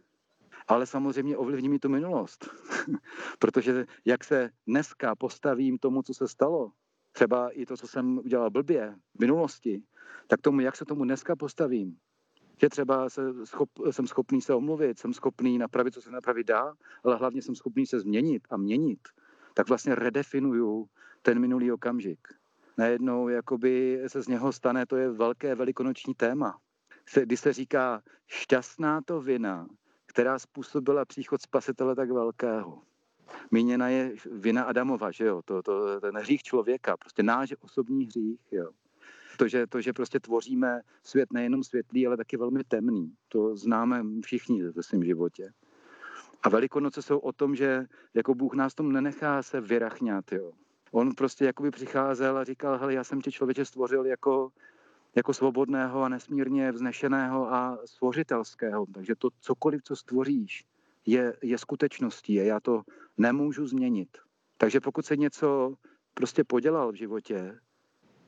Ale 0.67 0.85
samozřejmě 0.85 1.37
ovlivním 1.37 1.73
i 1.73 1.79
tu 1.79 1.89
minulost. 1.89 2.49
Protože 3.39 3.85
jak 4.05 4.23
se 4.23 4.49
dneska 4.67 5.15
postavím 5.15 5.77
tomu, 5.77 6.01
co 6.03 6.13
se 6.13 6.27
stalo, 6.27 6.71
třeba 7.11 7.49
i 7.49 7.65
to, 7.65 7.77
co 7.77 7.87
jsem 7.87 8.17
udělal 8.17 8.49
blbě 8.49 8.95
v 9.15 9.19
minulosti, 9.19 9.83
tak 10.27 10.41
tomu, 10.41 10.59
jak 10.59 10.75
se 10.75 10.85
tomu 10.85 11.03
dneska 11.03 11.35
postavím, 11.35 11.97
že 12.61 12.69
třeba 12.69 13.09
se 13.09 13.45
schop, 13.45 13.69
jsem 13.91 14.07
schopný 14.07 14.41
se 14.41 14.53
omluvit, 14.53 14.99
jsem 14.99 15.13
schopný 15.13 15.57
napravit, 15.57 15.93
co 15.93 16.01
se 16.01 16.11
napravit 16.11 16.47
dá, 16.47 16.73
ale 17.03 17.15
hlavně 17.15 17.41
jsem 17.41 17.55
schopný 17.55 17.85
se 17.85 17.99
změnit 17.99 18.47
a 18.49 18.57
měnit, 18.57 18.99
tak 19.53 19.67
vlastně 19.69 19.95
redefinuju 19.95 20.87
ten 21.21 21.39
minulý 21.39 21.71
okamžik. 21.71 22.38
Najednou 22.79 23.27
jakoby 23.27 24.01
se 24.07 24.21
z 24.21 24.27
něho 24.27 24.51
stane, 24.51 24.85
to 24.85 24.97
je 24.97 25.09
velké 25.09 25.55
velikonoční 25.55 26.13
téma. 26.13 26.57
Když 27.23 27.39
se 27.39 27.53
říká 27.53 28.01
šťastná 28.27 29.01
to 29.01 29.21
vina, 29.21 29.67
která 30.05 30.39
způsobila 30.39 31.05
příchod 31.05 31.41
spasitele 31.41 31.95
tak 31.95 32.11
velkého. 32.11 32.81
Míněna 33.51 33.89
je 33.89 34.13
vina 34.31 34.63
Adamova, 34.63 35.11
že 35.11 35.25
jo, 35.25 35.41
to, 35.45 35.61
to, 35.63 36.01
ten 36.01 36.17
hřích 36.17 36.43
člověka, 36.43 36.97
prostě 36.97 37.23
náš 37.23 37.53
osobní 37.61 38.05
hřích, 38.05 38.39
jo. 38.51 38.69
To 39.37 39.47
že, 39.47 39.67
to, 39.67 39.81
že 39.81 39.93
prostě 39.93 40.19
tvoříme 40.19 40.81
svět 41.03 41.33
nejenom 41.33 41.63
světlý, 41.63 42.07
ale 42.07 42.17
taky 42.17 42.37
velmi 42.37 42.63
temný. 42.63 43.13
To 43.27 43.55
známe 43.55 44.03
všichni 44.25 44.63
ve 44.63 44.83
svém 44.83 45.03
životě. 45.03 45.53
A 46.43 46.49
Velikonoce 46.49 47.01
jsou 47.01 47.17
o 47.17 47.31
tom, 47.31 47.55
že 47.55 47.85
jako 48.13 48.35
Bůh 48.35 48.53
nás 48.53 48.75
tom 48.75 48.91
nenechá 48.91 49.43
se 49.43 49.61
vyrachňat, 49.61 50.31
jo. 50.31 50.51
On 50.91 51.15
prostě 51.15 51.45
jakoby 51.45 51.71
přicházel 51.71 52.37
a 52.37 52.43
říkal, 52.43 52.77
hele, 52.77 52.93
já 52.93 53.03
jsem 53.03 53.21
tě 53.21 53.31
člověče 53.31 53.65
stvořil 53.65 54.05
jako, 54.05 54.51
jako 55.15 55.33
svobodného 55.33 56.03
a 56.03 56.09
nesmírně 56.09 56.71
vznešeného 56.71 57.53
a 57.53 57.79
stvořitelského. 57.85 58.85
Takže 58.93 59.15
to 59.15 59.29
cokoliv, 59.39 59.83
co 59.83 59.95
stvoříš, 59.95 60.65
je, 61.05 61.37
je 61.41 61.57
skutečností 61.57 62.39
a 62.39 62.43
já 62.43 62.59
to 62.59 62.81
nemůžu 63.17 63.67
změnit. 63.67 64.17
Takže 64.57 64.79
pokud 64.79 65.05
se 65.05 65.17
něco 65.17 65.75
prostě 66.13 66.43
podělal 66.43 66.91
v 66.91 66.95
životě, 66.95 67.59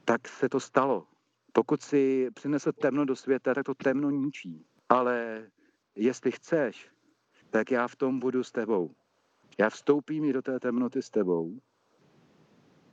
tak 0.05 0.27
se 0.27 0.49
to 0.49 0.59
stalo. 0.59 1.07
Pokud 1.53 1.81
si 1.81 2.29
přinesl 2.33 2.71
temno 2.71 3.05
do 3.05 3.15
světa, 3.15 3.53
tak 3.53 3.65
to 3.65 3.75
temno 3.75 4.09
ničí. 4.09 4.65
Ale 4.89 5.47
jestli 5.95 6.31
chceš, 6.31 6.89
tak 7.49 7.71
já 7.71 7.87
v 7.87 7.95
tom 7.95 8.19
budu 8.19 8.43
s 8.43 8.51
tebou. 8.51 8.95
Já 9.59 9.69
vstoupím 9.69 10.25
i 10.25 10.33
do 10.33 10.41
té 10.41 10.59
temnoty 10.59 11.01
s 11.01 11.09
tebou 11.09 11.59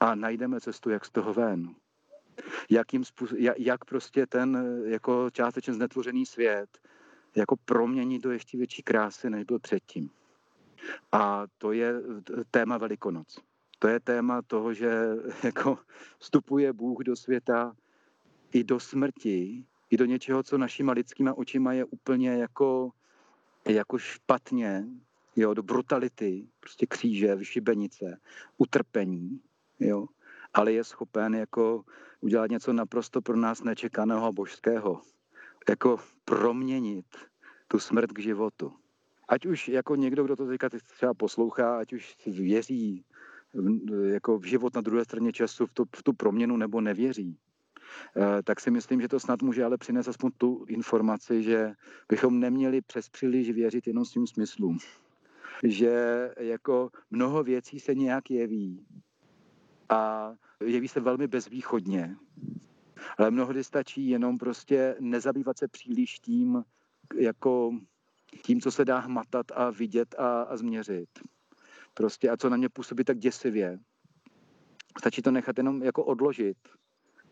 a 0.01 0.15
najdeme 0.15 0.61
cestu, 0.61 0.91
jak 0.91 1.05
z 1.05 1.11
toho 1.11 1.35
ven. 1.35 1.75
Jakým 2.71 3.05
způsob, 3.05 3.39
jak, 3.59 3.85
prostě 3.85 4.27
ten 4.27 4.83
jako 4.85 5.31
částečně 5.31 5.75
znetvořený 5.75 6.27
svět 6.27 6.79
jako 7.37 7.57
proměnit 7.65 8.23
do 8.23 8.31
ještě 8.31 8.59
větší 8.59 8.83
krásy, 8.83 9.31
než 9.31 9.45
byl 9.45 9.59
předtím. 9.59 10.11
A 11.13 11.47
to 11.59 11.73
je 11.73 11.95
téma 12.51 12.79
Velikonoc. 12.79 13.39
To 13.79 13.89
je 13.89 14.01
téma 14.01 14.43
toho, 14.43 14.75
že 14.75 14.91
jako 15.45 15.79
vstupuje 16.19 16.73
Bůh 16.73 16.99
do 17.03 17.17
světa 17.17 17.77
i 18.53 18.65
do 18.65 18.81
smrti, 18.81 19.65
i 19.91 19.97
do 19.97 20.05
něčeho, 20.05 20.43
co 20.43 20.59
našima 20.59 20.93
lidskýma 20.93 21.35
očima 21.35 21.73
je 21.73 21.85
úplně 21.85 22.31
jako, 22.31 22.91
jako 23.69 23.99
špatně, 23.99 24.87
jo, 25.37 25.55
do 25.55 25.63
brutality, 25.63 26.49
prostě 26.61 26.87
kříže, 26.87 27.35
vyšibenice, 27.35 28.21
utrpení, 28.57 29.41
jo, 29.81 30.07
ale 30.55 30.73
je 30.73 30.85
schopen 30.85 31.35
jako 31.35 31.85
udělat 32.21 32.51
něco 32.51 32.73
naprosto 32.73 33.23
pro 33.23 33.37
nás 33.37 33.63
nečekaného 33.63 34.27
a 34.27 34.33
božského. 34.33 35.01
Jako 35.69 35.99
proměnit 36.25 37.07
tu 37.69 37.79
smrt 37.79 38.13
k 38.13 38.19
životu. 38.19 38.73
Ať 39.29 39.47
už 39.47 39.69
jako 39.69 39.97
někdo, 39.97 40.25
kdo 40.25 40.37
to 40.37 40.47
teďka 40.47 40.69
třeba 40.69 41.15
poslouchá, 41.15 41.79
ať 41.79 41.93
už 41.93 42.17
věří 42.27 43.05
jako 44.05 44.39
v 44.39 44.45
život 44.45 44.75
na 44.75 44.81
druhé 44.81 45.05
straně 45.05 45.33
času, 45.33 45.67
v 45.67 45.73
tu, 45.73 45.85
v 45.97 46.03
tu 46.03 46.13
proměnu 46.13 46.57
nebo 46.57 46.81
nevěří, 46.81 47.39
eh, 48.17 48.43
tak 48.43 48.61
si 48.61 48.71
myslím, 48.71 49.01
že 49.01 49.09
to 49.09 49.21
snad 49.21 49.43
může 49.43 49.65
ale 49.65 49.79
přinést 49.79 50.09
aspoň 50.09 50.31
tu 50.39 50.65
informaci, 50.69 51.43
že 51.43 51.73
bychom 52.09 52.41
neměli 52.41 52.81
přes 52.81 53.09
příliš 53.09 53.51
věřit 53.51 53.87
jenom 53.87 54.05
svým 54.05 54.27
smyslům. 54.27 54.79
Že 55.65 56.31
jako 56.39 56.91
mnoho 57.11 57.43
věcí 57.43 57.81
se 57.81 57.95
nějak 57.95 58.31
jeví 58.31 58.87
a 59.89 60.33
jeví 60.65 60.89
se 60.89 61.01
velmi 61.01 61.27
bezvýchodně. 61.27 62.17
Ale 63.19 63.31
mnohdy 63.31 63.65
stačí 63.65 64.09
jenom 64.09 64.39
prostě 64.39 64.97
nezabývat 65.01 65.59
se 65.59 65.69
příliš 65.69 66.19
tím, 66.19 66.65
jako 67.17 67.79
tím, 68.43 68.61
co 68.61 68.71
se 68.71 68.85
dá 68.85 68.99
hmatat 68.99 69.47
a 69.55 69.71
vidět 69.71 70.15
a, 70.19 70.43
a 70.43 70.57
změřit. 70.57 71.09
Prostě 71.95 72.31
a 72.31 72.37
co 72.37 72.49
na 72.49 72.57
mě 72.57 72.69
působí 72.69 73.05
tak 73.05 73.19
děsivě. 73.19 73.79
Stačí 74.99 75.23
to 75.23 75.31
nechat 75.31 75.59
jenom 75.59 75.83
jako 75.83 76.05
odložit. 76.05 76.59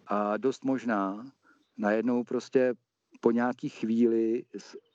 A 0.07 0.37
dost 0.37 0.65
možná 0.65 1.25
najednou 1.77 2.25
prostě 2.25 2.75
po 3.21 3.31
nějaký 3.31 3.69
chvíli 3.69 4.45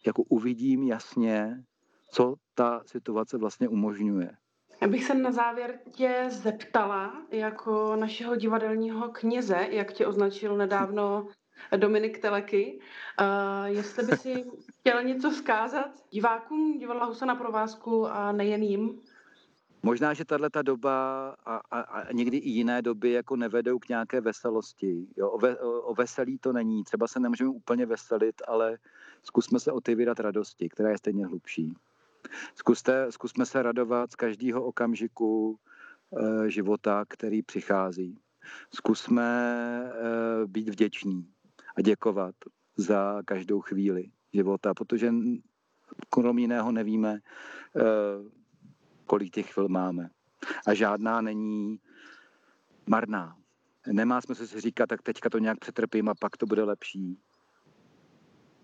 jako 0.06 0.24
uvidím 0.24 0.84
jasně, 0.84 1.64
co 2.12 2.36
ta 2.56 2.84
situace 2.86 3.38
vlastně 3.38 3.68
umožňuje. 3.68 4.38
Já 4.82 4.88
bych 4.88 5.04
se 5.04 5.14
na 5.14 5.32
závěr 5.32 5.80
tě 5.92 6.26
zeptala, 6.30 7.14
jako 7.32 7.96
našeho 7.96 8.36
divadelního 8.36 9.10
kněze, 9.10 9.68
jak 9.70 9.94
tě 9.94 10.08
označil 10.08 10.58
nedávno 10.58 11.28
Dominik 11.78 12.20
Teleky, 12.20 12.80
uh, 12.80 13.66
jestli 13.66 14.06
by 14.06 14.18
si 14.18 14.46
chtěl 14.80 15.04
něco 15.04 15.30
vzkázat 15.32 15.90
divákům 16.10 16.78
divadla 16.78 17.06
Husa 17.06 17.26
na 17.26 17.36
provázku 17.36 18.08
a 18.08 18.32
nejen 18.32 18.64
jim? 18.64 19.02
Možná, 19.84 20.14
že 20.14 20.26
tahle 20.26 20.50
doba 20.62 21.30
a, 21.46 21.56
a, 21.72 21.82
a 21.82 22.12
někdy 22.14 22.38
i 22.38 22.50
jiné 22.50 22.82
doby 22.82 23.12
jako 23.12 23.36
nevedou 23.36 23.80
k 23.80 23.90
nějaké 23.90 24.22
veselosti. 24.22 25.08
Jo, 25.18 25.30
o, 25.30 25.38
ve, 25.38 25.60
o 25.60 25.94
veselí 25.94 26.38
to 26.38 26.54
není. 26.54 26.84
Třeba 26.84 27.08
se 27.08 27.20
nemůžeme 27.20 27.50
úplně 27.50 27.86
veselit, 27.86 28.42
ale 28.48 28.78
zkusme 29.24 29.60
se 29.60 29.72
otevírat 29.72 30.20
radosti, 30.20 30.70
která 30.70 30.90
je 30.90 30.98
stejně 30.98 31.26
hlubší. 31.26 31.74
Zkuste, 32.56 33.12
zkusme 33.12 33.46
se 33.46 33.64
radovat 33.64 34.12
z 34.12 34.16
každého 34.16 34.64
okamžiku 34.64 35.60
e, 36.18 36.50
života, 36.50 37.06
který 37.08 37.42
přichází. 37.42 38.20
Zkusme 38.74 39.24
e, 39.24 40.48
být 40.48 40.70
vděční 40.70 41.28
a 41.78 41.82
děkovat 41.82 42.36
za 42.78 43.22
každou 43.26 43.62
chvíli 43.62 44.12
života, 44.34 44.74
protože 44.74 45.14
krom 46.10 46.40
jiného 46.40 46.72
nevíme, 46.72 47.14
e, 47.14 47.20
kolik 49.06 49.34
těch 49.34 49.54
chvil 49.54 49.68
máme. 49.68 50.10
A 50.68 50.74
žádná 50.74 51.22
není 51.22 51.80
marná. 52.88 53.38
Nemá 53.88 54.22
smysl 54.22 54.48
si 54.48 54.62
říkat, 54.62 54.88
tak 54.88 55.02
teďka 55.02 55.30
to 55.30 55.38
nějak 55.40 55.60
přetrpím 55.60 56.10
a 56.10 56.16
pak 56.16 56.38
to 56.38 56.46
bude 56.46 56.64
lepší. 56.64 57.20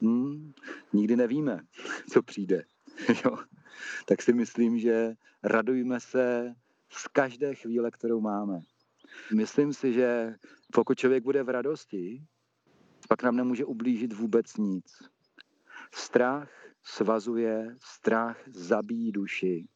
Hmm, 0.01 0.53
nikdy 0.93 1.15
nevíme, 1.15 1.61
co 2.11 2.23
přijde. 2.23 2.63
jo? 3.25 3.37
Tak 4.05 4.21
si 4.21 4.33
myslím, 4.33 4.79
že 4.79 5.13
radujme 5.43 5.99
se 5.99 6.55
z 6.89 7.07
každé 7.07 7.55
chvíle, 7.55 7.91
kterou 7.91 8.21
máme. 8.21 8.61
Myslím 9.35 9.73
si, 9.73 9.93
že 9.93 10.35
pokud 10.73 10.97
člověk 10.97 11.23
bude 11.23 11.43
v 11.43 11.49
radosti, 11.49 12.23
pak 13.09 13.23
nám 13.23 13.35
nemůže 13.35 13.65
ublížit 13.65 14.13
vůbec 14.13 14.57
nic. 14.57 14.85
Strach 15.93 16.49
svazuje, 16.83 17.75
strach 17.79 18.37
zabíjí 18.47 19.11
duši. 19.11 19.67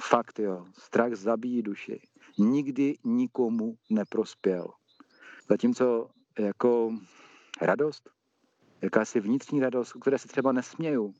Fakt 0.00 0.38
jo, 0.38 0.66
strach 0.78 1.14
zabíjí 1.14 1.62
duši. 1.62 2.00
Nikdy 2.38 2.94
nikomu 3.04 3.74
neprospěl. 3.90 4.72
Zatímco 5.48 6.10
jako 6.38 6.94
radost, 7.60 8.10
jakási 8.82 9.20
vnitřní 9.20 9.60
radost, 9.60 9.92
které 10.00 10.18
se 10.18 10.28
třeba 10.28 10.52
nesměju, 10.52 11.14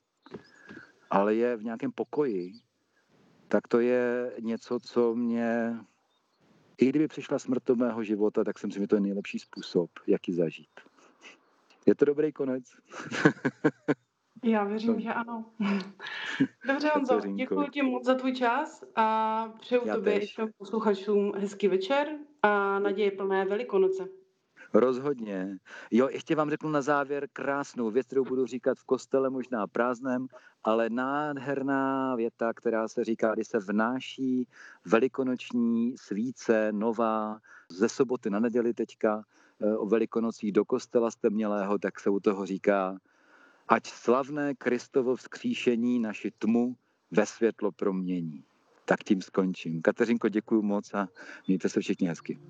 ale 1.10 1.34
je 1.34 1.56
v 1.56 1.64
nějakém 1.64 1.92
pokoji, 1.92 2.52
tak 3.48 3.68
to 3.68 3.80
je 3.80 4.32
něco, 4.40 4.78
co 4.80 5.14
mě, 5.14 5.76
i 6.78 6.88
kdyby 6.88 7.08
přišla 7.08 7.38
smrt 7.38 7.62
do 7.66 7.76
mého 7.76 8.04
života, 8.04 8.44
tak 8.44 8.58
si 8.58 8.66
myslím, 8.66 8.82
že 8.82 8.88
to 8.88 8.96
je 8.96 9.00
nejlepší 9.00 9.38
způsob, 9.38 9.90
jak 10.06 10.28
ji 10.28 10.34
zažít. 10.34 10.80
Je 11.86 11.94
to 11.94 12.04
dobrý 12.04 12.32
konec? 12.32 12.64
Já 14.44 14.64
věřím, 14.64 15.00
že 15.00 15.12
ano. 15.12 15.44
Dobře, 16.66 16.90
Honzo, 16.94 17.20
děkuji 17.34 17.68
ti 17.68 17.82
moc 17.82 18.04
za 18.04 18.14
tvůj 18.14 18.32
čas 18.32 18.84
a 18.96 19.48
přeju 19.60 19.82
Já 19.86 19.94
tobě 19.94 20.20
i 20.20 20.26
všem 20.26 20.48
posluchačům 20.58 21.32
hezký 21.36 21.68
večer 21.68 22.08
a 22.42 22.78
naděje 22.78 23.10
plné 23.10 23.44
velikonoce. 23.44 24.08
Rozhodně. 24.74 25.58
Jo, 25.90 26.08
ještě 26.08 26.34
vám 26.34 26.50
řeknu 26.50 26.70
na 26.70 26.82
závěr 26.82 27.28
krásnou 27.32 27.90
věc, 27.90 28.06
kterou 28.06 28.24
budu 28.24 28.46
říkat 28.46 28.78
v 28.78 28.84
kostele, 28.84 29.30
možná 29.30 29.66
prázdném, 29.66 30.26
ale 30.64 30.90
nádherná 30.90 32.16
věta, 32.16 32.52
která 32.54 32.88
se 32.88 33.04
říká, 33.04 33.34
kdy 33.34 33.44
se 33.44 33.58
vnáší 33.58 34.48
velikonoční 34.84 35.94
svíce, 35.98 36.72
nová, 36.72 37.40
ze 37.70 37.88
soboty 37.88 38.30
na 38.30 38.40
neděli 38.40 38.74
teďka, 38.74 39.24
eh, 39.60 39.76
o 39.76 39.86
velikonocích 39.86 40.52
do 40.52 40.64
kostela 40.64 41.10
stemnělého, 41.10 41.78
tak 41.78 42.00
se 42.00 42.10
u 42.10 42.20
toho 42.20 42.46
říká, 42.46 42.98
ať 43.68 43.86
slavné 43.86 44.54
Kristovo 44.54 45.16
vzkříšení 45.16 46.00
naši 46.00 46.30
tmu 46.38 46.76
ve 47.10 47.26
světlo 47.26 47.72
promění. 47.72 48.44
Tak 48.84 49.04
tím 49.04 49.22
skončím. 49.22 49.82
Kateřinko, 49.82 50.28
děkuji 50.28 50.62
moc 50.62 50.94
a 50.94 51.08
mějte 51.46 51.68
se 51.68 51.80
všichni 51.80 52.08
hezky. 52.08 52.40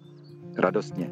Radostně. 0.57 1.11